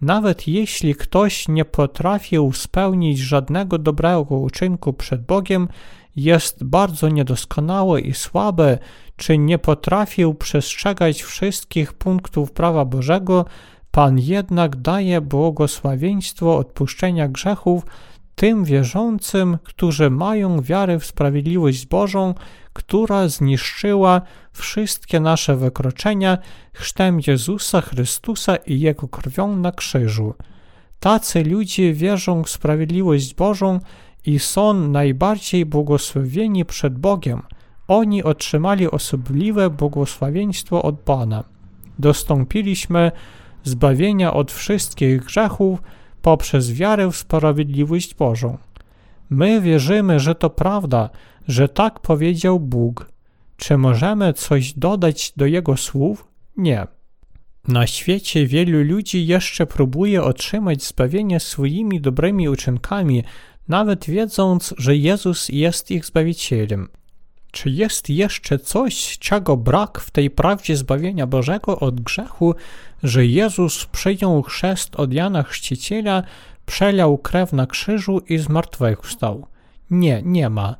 Nawet 0.00 0.48
jeśli 0.48 0.94
ktoś 0.94 1.48
nie 1.48 1.64
potrafił 1.64 2.52
spełnić 2.52 3.18
żadnego 3.18 3.78
dobrego 3.78 4.38
uczynku 4.38 4.92
przed 4.92 5.26
Bogiem, 5.26 5.68
jest 6.16 6.64
bardzo 6.64 7.08
niedoskonały 7.08 8.00
i 8.00 8.14
słaby, 8.14 8.78
czy 9.16 9.38
nie 9.38 9.58
potrafił 9.58 10.34
przestrzegać 10.34 11.22
wszystkich 11.22 11.92
punktów 11.92 12.52
prawa 12.52 12.84
Bożego, 12.84 13.44
Pan 13.90 14.18
jednak 14.18 14.76
daje 14.76 15.20
błogosławieństwo 15.20 16.56
odpuszczenia 16.56 17.28
grzechów 17.28 17.82
tym 18.34 18.64
wierzącym, 18.64 19.58
którzy 19.62 20.10
mają 20.10 20.60
wiarę 20.60 20.98
w 20.98 21.06
sprawiedliwość 21.06 21.86
Bożą, 21.86 22.34
która 22.78 23.28
zniszczyła 23.28 24.20
wszystkie 24.52 25.20
nasze 25.20 25.56
wykroczenia 25.56 26.38
chrztem 26.72 27.20
Jezusa 27.26 27.80
Chrystusa 27.80 28.56
i 28.56 28.80
Jego 28.80 29.08
krwią 29.08 29.56
na 29.56 29.72
krzyżu. 29.72 30.34
Tacy 31.00 31.44
ludzie 31.44 31.92
wierzą 31.92 32.44
w 32.44 32.50
sprawiedliwość 32.50 33.34
Bożą 33.34 33.80
i 34.26 34.38
są 34.38 34.74
najbardziej 34.74 35.66
błogosławieni 35.66 36.64
przed 36.64 36.98
Bogiem. 36.98 37.42
Oni 37.88 38.22
otrzymali 38.22 38.90
osobliwe 38.90 39.70
błogosławieństwo 39.70 40.82
od 40.82 41.00
Pana. 41.00 41.44
Dostąpiliśmy 41.98 43.12
zbawienia 43.64 44.34
od 44.34 44.52
wszystkich 44.52 45.24
grzechów 45.24 45.82
poprzez 46.22 46.72
wiarę 46.72 47.10
w 47.10 47.16
sprawiedliwość 47.16 48.14
Bożą. 48.14 48.58
My 49.30 49.60
wierzymy, 49.60 50.20
że 50.20 50.34
to 50.34 50.50
prawda, 50.50 51.10
że 51.48 51.68
tak 51.68 52.00
powiedział 52.00 52.60
Bóg. 52.60 53.12
Czy 53.56 53.78
możemy 53.78 54.32
coś 54.32 54.72
dodać 54.72 55.32
do 55.36 55.46
Jego 55.46 55.76
słów? 55.76 56.28
Nie. 56.56 56.86
Na 57.68 57.86
świecie 57.86 58.46
wielu 58.46 58.82
ludzi 58.82 59.26
jeszcze 59.26 59.66
próbuje 59.66 60.22
otrzymać 60.22 60.84
zbawienie 60.84 61.40
swoimi 61.40 62.00
dobrymi 62.00 62.48
uczynkami, 62.48 63.24
nawet 63.68 64.06
wiedząc, 64.06 64.74
że 64.78 64.96
Jezus 64.96 65.48
jest 65.48 65.90
ich 65.90 66.04
Zbawicielem. 66.04 66.88
Czy 67.50 67.70
jest 67.70 68.10
jeszcze 68.10 68.58
coś, 68.58 69.18
czego 69.18 69.56
brak 69.56 70.00
w 70.00 70.10
tej 70.10 70.30
prawdzie 70.30 70.76
zbawienia 70.76 71.26
Bożego 71.26 71.80
od 71.80 72.00
grzechu, 72.00 72.54
że 73.02 73.26
Jezus 73.26 73.86
przyjął 73.86 74.42
chrzest 74.42 74.96
od 74.96 75.12
Jana 75.12 75.42
Chrzciciela, 75.42 76.22
przelał 76.66 77.18
krew 77.18 77.52
na 77.52 77.66
krzyżu 77.66 78.20
i 78.28 78.38
zmartwychwstał? 78.38 79.46
Nie, 79.90 80.22
nie 80.24 80.50
ma. 80.50 80.76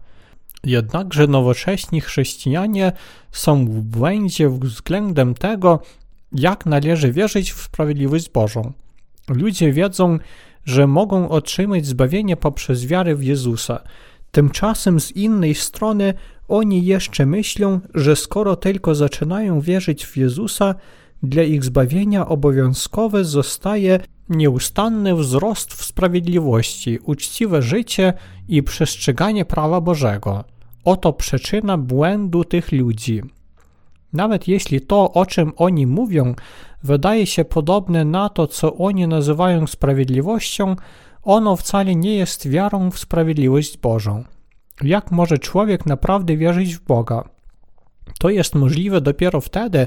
Jednakże 0.64 1.26
nowocześni 1.26 2.00
chrześcijanie 2.00 2.92
są 3.32 3.66
w 3.66 3.80
błędzie 3.80 4.48
względem 4.48 5.34
tego, 5.34 5.80
jak 6.32 6.66
należy 6.66 7.12
wierzyć 7.12 7.52
w 7.52 7.62
sprawiedliwość 7.62 8.30
Bożą. 8.30 8.72
Ludzie 9.28 9.72
wiedzą, 9.72 10.18
że 10.64 10.86
mogą 10.86 11.28
otrzymać 11.28 11.86
zbawienie 11.86 12.36
poprzez 12.36 12.86
wiarę 12.86 13.14
w 13.14 13.24
Jezusa. 13.24 13.82
Tymczasem 14.30 15.00
z 15.00 15.12
innej 15.12 15.54
strony 15.54 16.14
oni 16.48 16.84
jeszcze 16.84 17.26
myślą, 17.26 17.80
że 17.94 18.16
skoro 18.16 18.56
tylko 18.56 18.94
zaczynają 18.94 19.60
wierzyć 19.60 20.06
w 20.06 20.16
Jezusa, 20.16 20.74
dla 21.22 21.42
ich 21.42 21.64
zbawienia 21.64 22.28
obowiązkowe 22.28 23.24
zostaje 23.24 24.00
nieustanny 24.28 25.14
wzrost 25.14 25.74
w 25.74 25.84
sprawiedliwości, 25.84 26.98
uczciwe 26.98 27.62
życie 27.62 28.12
i 28.48 28.62
przestrzeganie 28.62 29.44
prawa 29.44 29.80
Bożego. 29.80 30.44
Oto 30.84 31.12
przyczyna 31.12 31.78
błędu 31.78 32.44
tych 32.44 32.72
ludzi. 32.72 33.22
Nawet 34.12 34.48
jeśli 34.48 34.80
to, 34.80 35.12
o 35.12 35.26
czym 35.26 35.52
oni 35.56 35.86
mówią, 35.86 36.34
wydaje 36.82 37.26
się 37.26 37.44
podobne 37.44 38.04
na 38.04 38.28
to, 38.28 38.46
co 38.46 38.74
oni 38.74 39.06
nazywają 39.06 39.66
sprawiedliwością, 39.66 40.76
ono 41.22 41.56
wcale 41.56 41.94
nie 41.94 42.14
jest 42.14 42.48
wiarą 42.48 42.90
w 42.90 42.98
sprawiedliwość 42.98 43.78
Bożą. 43.78 44.24
Jak 44.82 45.10
może 45.10 45.38
człowiek 45.38 45.86
naprawdę 45.86 46.36
wierzyć 46.36 46.76
w 46.76 46.84
Boga? 46.84 47.28
To 48.18 48.30
jest 48.30 48.54
możliwe 48.54 49.00
dopiero 49.00 49.40
wtedy, 49.40 49.86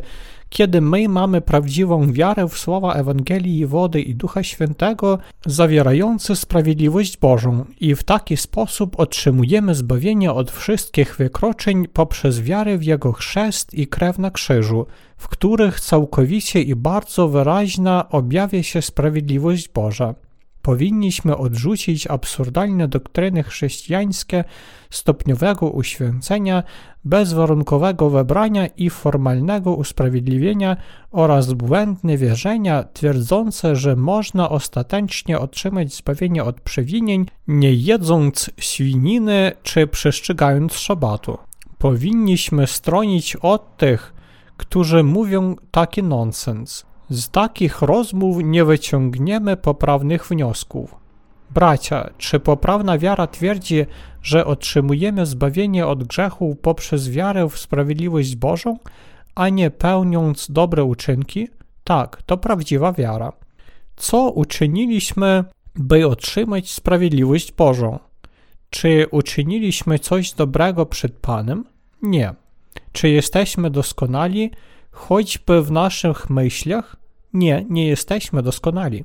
kiedy 0.51 0.81
my 0.81 1.09
mamy 1.09 1.41
prawdziwą 1.41 2.13
wiarę 2.13 2.47
w 2.47 2.57
słowa 2.57 2.93
Ewangelii 2.93 3.65
wody 3.65 4.01
i 4.01 4.15
Ducha 4.15 4.43
Świętego, 4.43 5.17
zawierające 5.45 6.35
sprawiedliwość 6.35 7.17
Bożą, 7.17 7.65
i 7.79 7.95
w 7.95 8.03
taki 8.03 8.37
sposób 8.37 8.99
otrzymujemy 8.99 9.75
zbawienie 9.75 10.31
od 10.31 10.51
wszystkich 10.51 11.15
wykroczeń 11.15 11.87
poprzez 11.87 12.41
wiarę 12.41 12.77
w 12.77 12.83
Jego 12.83 13.11
chrzest 13.11 13.73
i 13.73 13.87
krew 13.87 14.19
na 14.19 14.31
krzyżu, 14.31 14.85
w 15.17 15.27
których 15.27 15.79
całkowicie 15.79 16.61
i 16.61 16.75
bardzo 16.75 17.27
wyraźna 17.27 18.09
objawia 18.09 18.63
się 18.63 18.81
sprawiedliwość 18.81 19.69
Boża. 19.69 20.15
Powinniśmy 20.61 21.37
odrzucić 21.37 22.07
absurdalne 22.07 22.87
doktryny 22.87 23.43
chrześcijańskie 23.43 24.43
stopniowego 24.89 25.69
uświęcenia, 25.69 26.63
bezwarunkowego 27.03 28.09
wybrania 28.09 28.67
i 28.67 28.89
formalnego 28.89 29.75
usprawiedliwienia 29.75 30.77
oraz 31.11 31.53
błędne 31.53 32.17
wierzenia 32.17 32.83
twierdzące, 32.83 33.75
że 33.75 33.95
można 33.95 34.49
ostatecznie 34.49 35.39
otrzymać 35.39 35.93
zbawienie 35.93 36.43
od 36.43 36.61
przewinień, 36.61 37.25
nie 37.47 37.73
jedząc 37.73 38.49
świniny 38.57 39.51
czy 39.63 39.87
przestrzegając 39.87 40.73
szabatu. 40.73 41.37
Powinniśmy 41.77 42.67
stronić 42.67 43.35
od 43.35 43.77
tych, 43.77 44.13
którzy 44.57 45.03
mówią 45.03 45.55
taki 45.71 46.03
nonsens. 46.03 46.90
Z 47.11 47.29
takich 47.29 47.81
rozmów 47.81 48.37
nie 48.43 48.65
wyciągniemy 48.65 49.57
poprawnych 49.57 50.27
wniosków. 50.27 50.95
Bracia, 51.49 52.09
czy 52.17 52.39
poprawna 52.39 52.97
wiara 52.97 53.27
twierdzi, 53.27 53.85
że 54.21 54.45
otrzymujemy 54.45 55.25
zbawienie 55.25 55.87
od 55.87 56.03
grzechu 56.03 56.55
poprzez 56.61 57.09
wiarę 57.09 57.49
w 57.49 57.57
sprawiedliwość 57.57 58.35
Bożą, 58.35 58.77
a 59.35 59.49
nie 59.49 59.71
pełniąc 59.71 60.51
dobre 60.51 60.83
uczynki? 60.83 61.47
Tak, 61.83 62.21
to 62.25 62.37
prawdziwa 62.37 62.93
wiara. 62.93 63.33
Co 63.95 64.29
uczyniliśmy, 64.29 65.43
by 65.75 66.07
otrzymać 66.07 66.71
sprawiedliwość 66.71 67.51
Bożą? 67.51 67.99
Czy 68.69 69.07
uczyniliśmy 69.11 69.99
coś 69.99 70.31
dobrego 70.31 70.85
przed 70.85 71.13
Panem? 71.13 71.65
Nie. 72.01 72.33
Czy 72.91 73.09
jesteśmy 73.09 73.69
doskonali, 73.69 74.51
choćby 74.91 75.61
w 75.61 75.71
naszych 75.71 76.29
myślach? 76.29 77.00
Nie, 77.33 77.65
nie 77.69 77.87
jesteśmy 77.87 78.43
doskonali. 78.43 79.03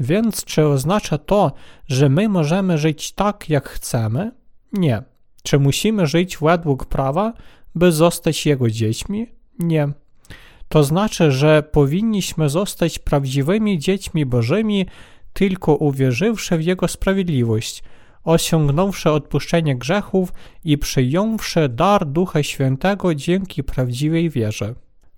Więc 0.00 0.44
czy 0.44 0.66
oznacza 0.66 1.18
to, 1.18 1.52
że 1.88 2.08
my 2.08 2.28
możemy 2.28 2.78
żyć 2.78 3.12
tak, 3.12 3.48
jak 3.48 3.68
chcemy? 3.68 4.32
Nie. 4.72 5.02
Czy 5.42 5.58
musimy 5.58 6.06
żyć 6.06 6.38
według 6.38 6.86
prawa, 6.86 7.32
by 7.74 7.92
zostać 7.92 8.46
Jego 8.46 8.70
dziećmi? 8.70 9.26
Nie. 9.58 9.88
To 10.68 10.84
znaczy, 10.84 11.32
że 11.32 11.62
powinniśmy 11.62 12.48
zostać 12.48 12.98
prawdziwymi 12.98 13.78
dziećmi 13.78 14.26
Bożymi, 14.26 14.86
tylko 15.32 15.74
uwierzywszy 15.74 16.58
w 16.58 16.64
Jego 16.64 16.88
sprawiedliwość, 16.88 17.82
osiągnąwszy 18.24 19.10
odpuszczenie 19.10 19.76
grzechów 19.76 20.32
i 20.64 20.78
przyjąwszy 20.78 21.68
dar 21.68 22.06
Ducha 22.06 22.42
Świętego 22.42 23.14
dzięki 23.14 23.64
prawdziwej 23.64 24.30
wierze. 24.30 24.74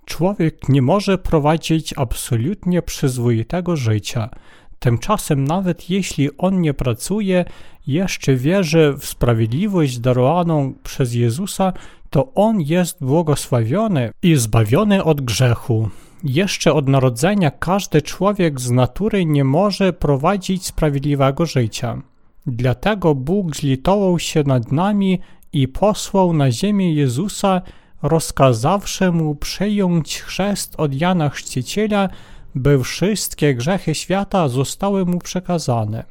Człowiek 0.07 0.69
nie 0.69 0.83
może 0.83 1.19
prowadzić 1.19 1.95
absolutnie 1.97 2.83
przyzwoitego 2.83 3.77
życia. 3.77 4.31
Tymczasem, 4.79 5.45
nawet 5.45 5.90
jeśli 5.90 6.37
on 6.38 6.61
nie 6.61 6.75
pracuje, 6.75 7.45
jeszcze 7.87 8.35
wierzy 8.35 8.95
w 8.99 9.07
sprawiedliwość 9.07 9.99
darowaną 9.99 10.75
przez 10.83 11.14
Jezusa, 11.14 11.73
to 12.11 12.33
on 12.35 12.61
jest 12.61 13.05
błogosławiony 13.05 14.11
i 14.23 14.35
zbawiony 14.37 15.05
od 15.05 15.21
grzechu. 15.21 15.88
Jeszcze 16.25 16.73
od 16.73 16.88
narodzenia 16.88 17.51
każdy 17.51 18.03
człowiek 18.03 18.61
z 18.61 18.71
natury 18.71 19.25
nie 19.25 19.45
może 19.45 19.92
prowadzić 19.92 20.66
sprawiedliwego 20.66 21.47
życia. 21.47 22.03
Dlatego 22.47 23.14
Bóg 23.14 23.57
zlitował 23.57 24.19
się 24.19 24.42
nad 24.42 24.73
nami 24.73 25.19
i 25.53 25.69
posłał 25.69 26.33
na 26.33 26.51
ziemię 26.51 26.95
Jezusa, 26.95 27.62
rozkazawszy 28.02 29.12
mu 29.12 29.35
przyjąć 29.35 30.20
chrzest 30.20 30.74
od 30.78 30.94
Jana 30.94 31.28
Chrzciciela, 31.28 32.09
by 32.54 32.85
wszystkie 32.85 33.54
grzechy 33.54 33.94
świata 33.94 34.48
zostały 34.48 35.06
mu 35.06 35.18
przekazane. 35.18 36.04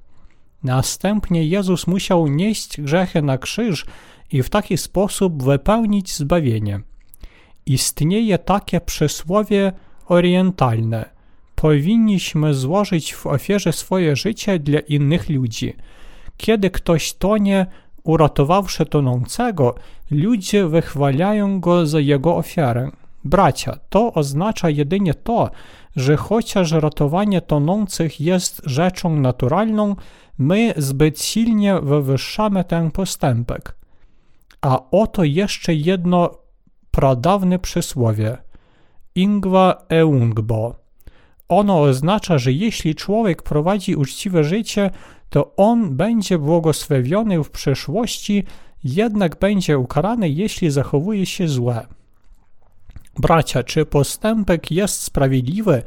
Następnie 0.64 1.44
Jezus 1.44 1.88
musiał 1.88 2.28
nieść 2.28 2.82
grzechy 2.82 3.22
na 3.22 3.38
krzyż 3.38 3.86
i 4.32 4.44
w 4.44 4.50
taki 4.50 4.78
sposób 4.78 5.44
wypełnić 5.44 6.16
zbawienie. 6.16 6.80
Istnieje 7.66 8.38
takie 8.38 8.82
przysłowie 8.82 9.72
orientalne. 10.06 11.10
Powinniśmy 11.56 12.54
złożyć 12.54 13.14
w 13.14 13.28
ofierze 13.28 13.74
swoje 13.74 14.16
życie 14.16 14.60
dla 14.60 14.80
innych 14.80 15.30
ludzi. 15.30 15.74
Kiedy 16.38 16.70
ktoś 16.70 17.14
tonie, 17.14 17.66
uratowawszy 18.06 18.86
tonącego, 18.86 19.76
ludzie 20.12 20.68
wychwalają 20.68 21.60
go 21.60 21.88
za 21.88 22.00
jego 22.00 22.36
ofiarę. 22.36 22.92
Bracia, 23.24 23.80
to 23.90 24.14
oznacza 24.14 24.70
jedynie 24.70 25.14
to, 25.14 25.50
że 25.96 26.18
chociaż 26.18 26.72
ratowanie 26.72 27.42
tonących 27.42 28.22
jest 28.22 28.62
rzeczą 28.66 29.16
naturalną, 29.16 29.96
my 30.38 30.74
zbyt 30.78 31.22
silnie 31.22 31.80
wywyższamy 31.82 32.64
ten 32.64 32.92
postępek. 32.92 33.76
A 34.62 34.80
oto 34.92 35.24
jeszcze 35.24 35.74
jedno 35.74 36.30
pradawne 36.92 37.60
przysłowie. 37.60 38.38
Ingwa 39.16 39.86
eungbo. 39.90 40.76
Ono 41.48 41.82
oznacza, 41.82 42.38
że 42.38 42.52
jeśli 42.52 42.96
człowiek 42.96 43.44
prowadzi 43.44 43.96
uczciwe 43.96 44.44
życie, 44.44 44.92
to 45.30 45.56
on 45.56 45.96
będzie 45.96 46.38
błogosławiony 46.38 47.44
w 47.44 47.50
przyszłości, 47.50 48.44
jednak 48.84 49.40
będzie 49.40 49.80
ukarany, 49.80 50.30
jeśli 50.30 50.72
zachowuje 50.72 51.26
się 51.26 51.48
złe. 51.48 51.88
Bracia, 53.20 53.64
czy 53.64 53.86
postępek 53.86 54.72
jest 54.72 55.02
sprawiedliwy, 55.02 55.84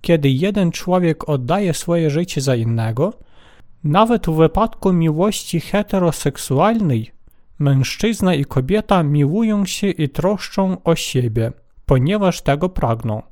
kiedy 0.00 0.30
jeden 0.30 0.72
człowiek 0.72 1.28
oddaje 1.28 1.74
swoje 1.74 2.10
życie 2.10 2.40
za 2.40 2.56
innego? 2.56 3.12
Nawet 3.84 4.26
w 4.26 4.34
wypadku 4.34 4.92
miłości 4.92 5.60
heteroseksualnej 5.60 7.10
mężczyzna 7.58 8.34
i 8.34 8.44
kobieta 8.44 9.02
miłują 9.02 9.66
się 9.66 9.86
i 9.86 10.08
troszczą 10.08 10.76
o 10.84 10.96
siebie, 10.96 11.52
ponieważ 11.86 12.42
tego 12.42 12.68
pragną. 12.68 13.22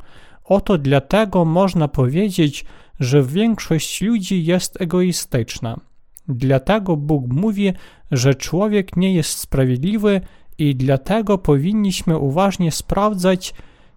Oto 0.44 0.79
dlatego 0.79 1.44
można 1.44 1.88
powiedzieć, 1.88 2.64
że 3.01 3.23
większość 3.23 4.03
ludzi 4.03 4.45
jest 4.45 4.81
egoistyczna. 4.81 5.81
Dlatego 6.29 6.97
Bóg 6.97 7.25
mówi, 7.29 7.73
że 8.11 8.35
człowiek 8.35 8.97
nie 8.97 9.15
jest 9.15 9.39
sprawiedliwy 9.39 10.21
i 10.59 10.77
dlatego 10.77 11.39
powinniśmy 11.39 12.19
uważnie 12.19 12.73
sprawdzać, 12.73 13.55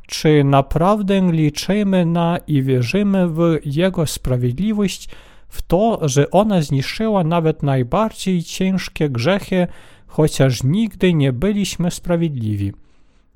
czy 0.08 0.44
naprawdę 0.44 1.32
liczymy 1.32 2.06
na 2.06 2.38
i 2.48 2.64
wierzymy 2.64 3.28
w 3.28 3.60
Jego 3.66 4.06
sprawiedliwość, 4.06 5.10
w 5.48 5.62
to, 5.62 6.00
że 6.10 6.32
ona 6.32 6.62
zniszczyła 6.62 7.24
nawet 7.24 7.64
najbardziej 7.64 8.44
ciężkie 8.44 9.10
grzechy, 9.10 9.68
chociaż 10.08 10.64
nigdy 10.64 11.14
nie 11.14 11.34
byliśmy 11.34 11.92
sprawiedliwi. 11.92 12.74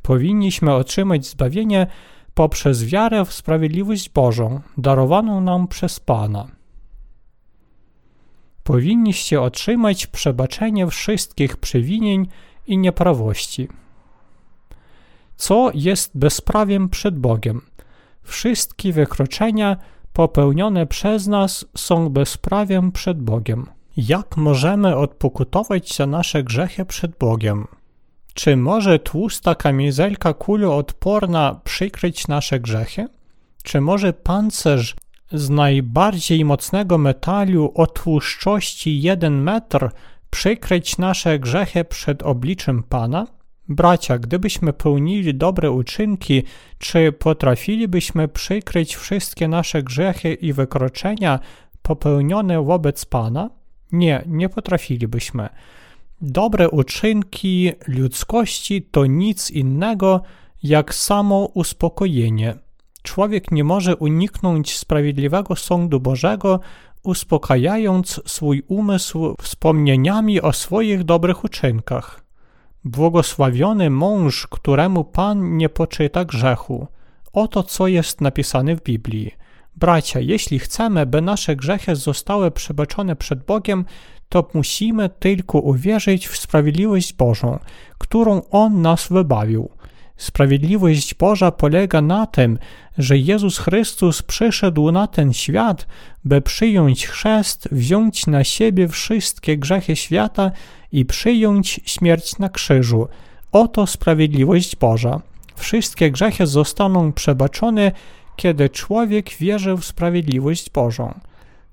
Powinniśmy 0.02 0.74
otrzymać 0.74 1.26
zbawienie 1.26 1.88
poprzez 2.36 2.86
wiarę 2.86 3.26
w 3.26 3.34
sprawiedliwość 3.34 4.10
Bożą, 4.10 4.62
darowaną 4.78 5.42
nam 5.42 5.68
przez 5.68 6.00
Pana. 6.00 6.48
Powinniście 8.64 9.42
otrzymać 9.42 10.08
przebaczenie 10.08 10.88
wszystkich 10.88 11.58
przewinień 11.58 12.28
i 12.68 12.78
nieprawości. 12.78 13.68
Co 15.36 15.72
jest 15.74 16.12
bezprawiem 16.18 16.90
przed 16.90 17.20
Bogiem? 17.20 17.62
Wszystkie 18.24 18.94
wykroczenia 18.94 19.78
popełnione 20.14 20.88
przez 20.88 21.28
nas 21.28 21.66
są 21.78 22.10
bezprawiem 22.10 22.92
przed 22.92 23.22
Bogiem. 23.22 23.66
Jak 23.98 24.38
możemy 24.38 24.96
odpokutować 24.96 25.96
za 25.96 26.06
nasze 26.06 26.44
grzechy 26.44 26.86
przed 26.86 27.18
Bogiem? 27.18 27.68
Czy 28.36 28.58
może 28.58 29.00
tłusta 29.00 29.56
kamizelka 29.56 30.34
kuloodporna 30.34 31.60
przykryć 31.64 32.28
nasze 32.28 32.60
grzechy? 32.60 33.08
Czy 33.64 33.82
może 33.82 34.14
pancerz 34.14 34.96
z 35.32 35.50
najbardziej 35.50 36.46
mocnego 36.46 36.98
metalu 36.98 37.72
o 37.76 37.88
tłuszczości 37.88 39.02
1 39.02 39.44
metr 39.44 39.90
przykryć 40.30 40.98
nasze 40.98 41.40
grzechy 41.40 41.86
przed 41.86 42.24
obliczem 42.24 42.84
Pana? 42.84 43.28
Bracia, 43.70 44.20
gdybyśmy 44.20 44.74
pełnili 44.74 45.36
dobre 45.36 45.72
uczynki, 45.72 46.44
czy 46.78 47.12
potrafilibyśmy 47.12 48.28
przykryć 48.28 48.96
wszystkie 48.96 49.48
nasze 49.48 49.84
grzechy 49.84 50.34
i 50.34 50.54
wykroczenia 50.54 51.40
popełnione 51.82 52.64
wobec 52.64 53.06
Pana? 53.06 53.50
Nie, 53.92 54.24
nie 54.28 54.50
potrafilibyśmy. 54.50 55.50
Dobre 56.22 56.70
uczynki 56.70 57.72
ludzkości 57.88 58.82
to 58.82 59.06
nic 59.06 59.52
innego 59.52 60.22
jak 60.64 60.94
samo 60.94 61.46
uspokojenie. 61.54 62.56
Człowiek 63.04 63.52
nie 63.52 63.64
może 63.64 63.96
uniknąć 63.96 64.78
sprawiedliwego 64.78 65.56
sądu 65.56 66.00
Bożego, 66.00 66.60
uspokajając 67.04 68.22
swój 68.26 68.64
umysł 68.68 69.36
wspomnieniami 69.42 70.42
o 70.42 70.54
swoich 70.54 71.04
dobrych 71.04 71.44
uczynkach. 71.44 72.26
Błogosławiony 72.84 73.90
mąż, 73.90 74.48
któremu 74.48 75.04
Pan 75.04 75.58
nie 75.58 75.70
poczyta 75.70 76.26
grzechu. 76.26 76.88
Oto 77.34 77.64
co 77.64 77.88
jest 77.88 78.22
napisane 78.22 78.76
w 78.76 78.84
Biblii. 78.84 79.32
Bracia, 79.76 80.20
jeśli 80.20 80.60
chcemy, 80.60 81.06
by 81.06 81.22
nasze 81.22 81.56
grzechy 81.56 81.96
zostały 81.96 82.52
przebaczone 82.52 83.16
przed 83.16 83.44
Bogiem, 83.44 83.86
to 84.30 84.50
musimy 84.54 85.10
tylko 85.10 85.60
uwierzyć 85.60 86.28
w 86.28 86.38
sprawiedliwość 86.38 87.14
Bożą, 87.14 87.60
którą 87.98 88.42
On 88.52 88.82
nas 88.82 89.08
wybawił. 89.08 89.70
Sprawiedliwość 90.18 91.14
Boża 91.14 91.52
polega 91.52 92.02
na 92.02 92.28
tym, 92.28 92.60
że 92.98 93.18
Jezus 93.18 93.58
Chrystus 93.58 94.22
przyszedł 94.22 94.92
na 94.92 95.08
ten 95.08 95.34
świat, 95.34 95.88
by 96.26 96.42
przyjąć 96.42 97.08
chrzest, 97.08 97.70
wziąć 97.72 98.28
na 98.28 98.44
siebie 98.44 98.88
wszystkie 98.88 99.58
grzechy 99.58 99.96
świata 99.96 100.52
i 100.92 101.06
przyjąć 101.06 101.80
śmierć 101.86 102.40
na 102.40 102.50
krzyżu. 102.50 103.08
Oto 103.52 103.88
sprawiedliwość 103.88 104.76
Boża. 104.76 105.22
Wszystkie 105.56 106.12
grzechy 106.12 106.48
zostaną 106.48 107.14
przebaczone, 107.14 107.92
kiedy 108.36 108.70
człowiek 108.70 109.30
wierzy 109.30 109.76
w 109.76 109.86
sprawiedliwość 109.86 110.70
Bożą. 110.70 111.20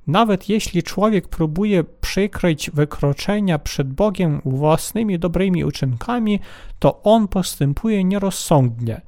Nawet 0.06 0.48
jeśli 0.48 0.82
człowiek 0.82 1.28
próbuje 1.28 1.84
przykryć 1.84 2.70
wykroczenia 2.70 3.58
przed 3.58 3.92
Bogiem 3.92 4.40
własnymi 4.44 5.18
dobrymi 5.18 5.64
uczynkami, 5.64 6.40
to 6.78 7.02
on 7.02 7.28
postępuje 7.28 8.04
nierozsądnie. 8.04 9.00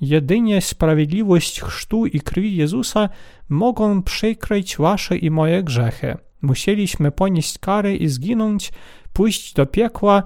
Jedynie 0.00 0.60
sprawiedliwość 0.60 1.60
chrztu 1.60 2.06
i 2.06 2.20
krwi 2.20 2.56
Jezusa 2.56 3.08
mogą 3.48 4.02
przykryć 4.02 4.76
wasze 4.76 5.16
i 5.16 5.30
moje 5.30 5.62
grzechy. 5.62 6.16
Musieliśmy 6.42 7.10
ponieść 7.10 7.58
karę 7.58 7.94
i 7.94 8.08
zginąć, 8.08 8.72
pójść 9.12 9.54
do 9.54 9.66
piekła, 9.66 10.22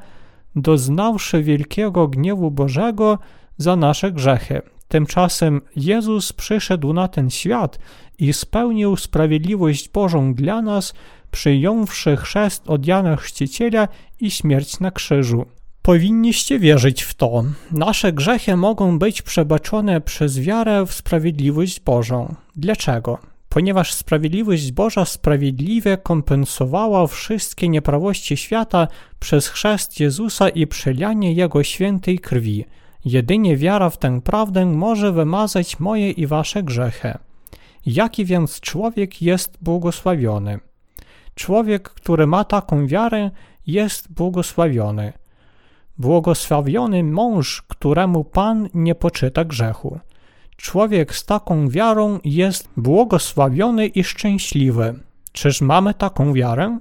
doznawszy 0.57 1.43
wielkiego 1.43 2.09
gniewu 2.09 2.51
Bożego 2.51 3.19
za 3.59 3.77
nasze 3.77 4.13
grzechy. 4.13 4.63
Tymczasem 4.89 5.61
Jezus 5.77 6.33
przyszedł 6.33 6.93
na 6.93 7.09
ten 7.09 7.31
świat 7.31 7.79
i 8.19 8.33
spełnił 8.33 8.97
sprawiedliwość 8.97 9.89
Bożą 9.89 10.35
dla 10.35 10.63
nas, 10.63 10.95
przyjąwszy 11.31 12.17
chrzest 12.17 12.63
od 12.67 12.87
Jana 12.87 13.17
Chrzciciela 13.17 13.89
i 14.21 14.31
śmierć 14.31 14.81
na 14.81 14.91
krzyżu. 14.91 15.47
Powinniście 15.83 16.59
wierzyć 16.59 17.03
w 17.03 17.15
to. 17.15 17.45
Nasze 17.73 18.13
grzechy 18.13 18.57
mogą 18.57 18.99
być 18.99 19.23
przebaczone 19.23 20.01
przez 20.01 20.41
wiarę 20.41 20.87
w 20.87 20.95
sprawiedliwość 20.95 21.81
Bożą. 21.81 22.35
Dlaczego? 22.57 23.19
Ponieważ 23.49 23.93
sprawiedliwość 23.95 24.73
Boża 24.73 25.05
sprawiedliwie 25.05 25.97
kompensowała 25.97 27.07
wszystkie 27.07 27.69
nieprawości 27.69 28.37
świata 28.37 28.89
przez 29.19 29.49
chrzest 29.49 30.01
Jezusa 30.01 30.49
i 30.49 30.67
przelianie 30.67 31.33
Jego 31.33 31.63
świętej 31.63 32.19
krwi. 32.19 32.65
Jedynie 33.07 33.57
wiara 33.57 33.91
w 33.91 33.99
tę 33.99 34.21
prawdę 34.21 34.67
może 34.67 35.13
wymazać 35.13 35.81
moje 35.81 36.11
i 36.11 36.27
wasze 36.27 36.63
grzechy. 36.63 37.19
Jaki 37.87 38.25
więc 38.25 38.61
człowiek 38.61 39.23
jest 39.23 39.59
błogosławiony? 39.63 40.59
Człowiek, 41.35 41.89
który 41.89 42.27
ma 42.27 42.45
taką 42.45 42.87
wiarę, 42.87 43.31
jest 43.67 44.13
błogosławiony. 44.13 45.13
Błogosławiony 45.99 47.05
mąż, 47.05 47.63
któremu 47.63 48.25
Pan 48.25 48.69
nie 48.75 48.95
poczyta 48.95 49.45
grzechu. 49.45 49.99
Człowiek 50.57 51.15
z 51.15 51.25
taką 51.25 51.69
wiarą 51.69 52.19
jest 52.25 52.69
błogosławiony 52.77 53.87
i 53.87 54.05
szczęśliwy. 54.05 55.01
Czyż 55.33 55.61
mamy 55.61 55.95
taką 55.95 56.33
wiarę? 56.33 56.79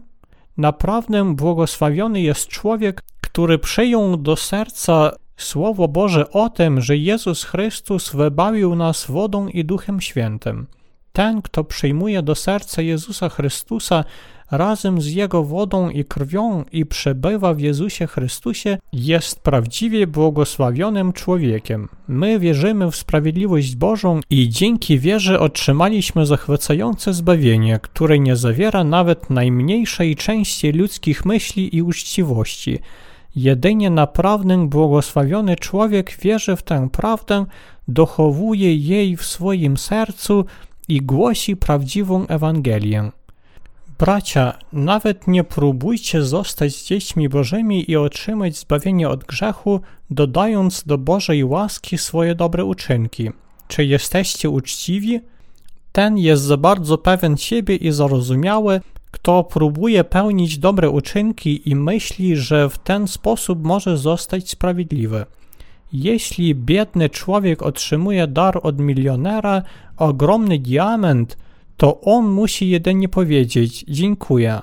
Naprawdę 0.58 1.36
błogosławiony 1.36 2.22
jest 2.22 2.48
człowiek, 2.48 3.02
który 3.22 3.60
przyjął 3.60 4.18
do 4.18 4.36
serca 4.36 5.12
Słowo 5.38 5.88
Boże 5.88 6.32
o 6.32 6.50
tym, 6.50 6.82
że 6.82 6.98
Jezus 6.98 7.44
Chrystus 7.44 8.10
wybawił 8.10 8.76
nas 8.76 9.06
wodą 9.06 9.48
i 9.48 9.66
Duchem 9.66 10.02
Świętym. 10.02 10.68
Ten, 11.14 11.42
kto 11.42 11.64
przyjmuje 11.64 12.22
do 12.22 12.36
serca 12.36 12.82
Jezusa 12.82 13.30
Chrystusa 13.30 14.04
razem 14.52 15.02
z 15.02 15.12
Jego 15.12 15.44
wodą 15.44 15.90
i 15.90 16.06
krwią 16.06 16.64
i 16.72 16.86
przebywa 16.86 17.54
w 17.54 17.60
Jezusie 17.60 18.08
Chrystusie, 18.08 18.78
jest 18.94 19.40
prawdziwie 19.40 20.08
błogosławionym 20.08 21.14
człowiekiem. 21.14 21.90
My 22.08 22.40
wierzymy 22.40 22.92
w 22.92 22.96
sprawiedliwość 22.96 23.76
Bożą 23.76 24.20
i 24.30 24.50
dzięki 24.50 25.00
wierze 25.00 25.40
otrzymaliśmy 25.40 26.26
zachwycające 26.26 27.14
zbawienie, 27.14 27.80
które 27.82 28.20
nie 28.20 28.36
zawiera 28.36 28.84
nawet 28.84 29.30
najmniejszej 29.30 30.16
części 30.16 30.72
ludzkich 30.72 31.26
myśli 31.26 31.76
i 31.76 31.82
uczciwości. 31.82 32.80
Jedynie 33.36 33.90
naprawdę 33.90 34.68
błogosławiony 34.68 35.56
człowiek 35.56 36.18
wierzy 36.22 36.56
w 36.56 36.64
tę 36.64 36.90
prawdę, 36.92 37.46
dochowuje 37.88 38.76
jej 38.76 39.18
w 39.18 39.26
swoim 39.26 39.78
sercu 39.78 40.46
i 40.88 41.02
głosi 41.02 41.56
prawdziwą 41.58 42.28
Ewangelię. 42.28 43.12
Bracia, 44.00 44.58
nawet 44.74 45.28
nie 45.28 45.44
próbujcie 45.44 46.24
zostać 46.24 46.84
dziećmi 46.84 47.30
Bożymi 47.30 47.92
i 47.92 47.98
otrzymać 47.98 48.58
zbawienie 48.58 49.10
od 49.10 49.24
grzechu, 49.24 49.80
dodając 50.10 50.84
do 50.84 50.98
Bożej 50.98 51.44
łaski 51.44 51.98
swoje 51.98 52.36
dobre 52.36 52.66
uczynki. 52.66 53.30
Czy 53.68 53.86
jesteście 53.86 54.50
uczciwi? 54.50 55.20
Ten 55.92 56.18
jest 56.18 56.44
za 56.44 56.58
bardzo 56.58 56.98
pewien 56.98 57.38
siebie 57.38 57.76
i 57.76 57.92
zarozumiały, 57.92 58.82
kto 59.16 59.44
próbuje 59.44 60.04
pełnić 60.04 60.58
dobre 60.58 60.90
uczynki 60.90 61.70
i 61.70 61.76
myśli, 61.76 62.38
że 62.38 62.70
w 62.70 62.78
ten 62.78 63.08
sposób 63.08 63.64
może 63.64 63.98
zostać 63.98 64.50
sprawiedliwy. 64.50 65.26
Jeśli 65.94 66.56
biedny 66.56 67.10
człowiek 67.10 67.64
otrzymuje 67.64 68.28
dar 68.28 68.60
od 68.64 68.80
milionera, 68.80 69.62
ogromny 69.98 70.60
diament, 70.60 71.38
to 71.78 72.02
on 72.02 72.26
musi 72.28 72.70
jedynie 72.70 73.10
powiedzieć 73.10 73.86
dziękuję. 73.88 74.62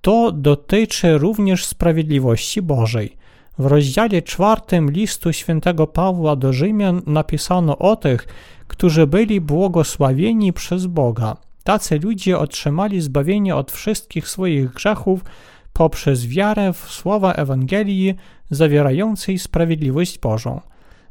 To 0.00 0.32
dotyczy 0.32 1.18
również 1.18 1.64
sprawiedliwości 1.64 2.62
Bożej. 2.62 3.16
W 3.58 3.66
rozdziale 3.66 4.22
czwartym 4.22 4.90
listu 4.90 5.32
świętego 5.32 5.86
Pawła 5.86 6.36
do 6.36 6.52
Rzymian 6.52 7.02
napisano 7.06 7.78
o 7.78 7.96
tych, 7.96 8.26
którzy 8.68 9.06
byli 9.06 9.40
błogosławieni 9.40 10.52
przez 10.52 10.86
Boga. 10.86 11.36
Tacy 11.62 11.98
ludzie 11.98 12.38
otrzymali 12.38 13.00
zbawienie 13.00 13.56
od 13.56 13.72
wszystkich 13.72 14.28
swoich 14.28 14.72
grzechów 14.72 15.24
poprzez 15.72 16.26
wiarę 16.26 16.72
w 16.72 16.76
słowa 16.76 17.32
Ewangelii 17.32 18.14
zawierającej 18.50 19.38
sprawiedliwość 19.38 20.18
Bożą. 20.18 20.60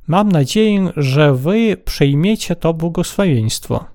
Mam 0.07 0.31
nadzieję, 0.31 0.91
że 0.97 1.35
Wy 1.35 1.77
przyjmiecie 1.85 2.55
to 2.55 2.73
błogosławieństwo. 2.73 3.85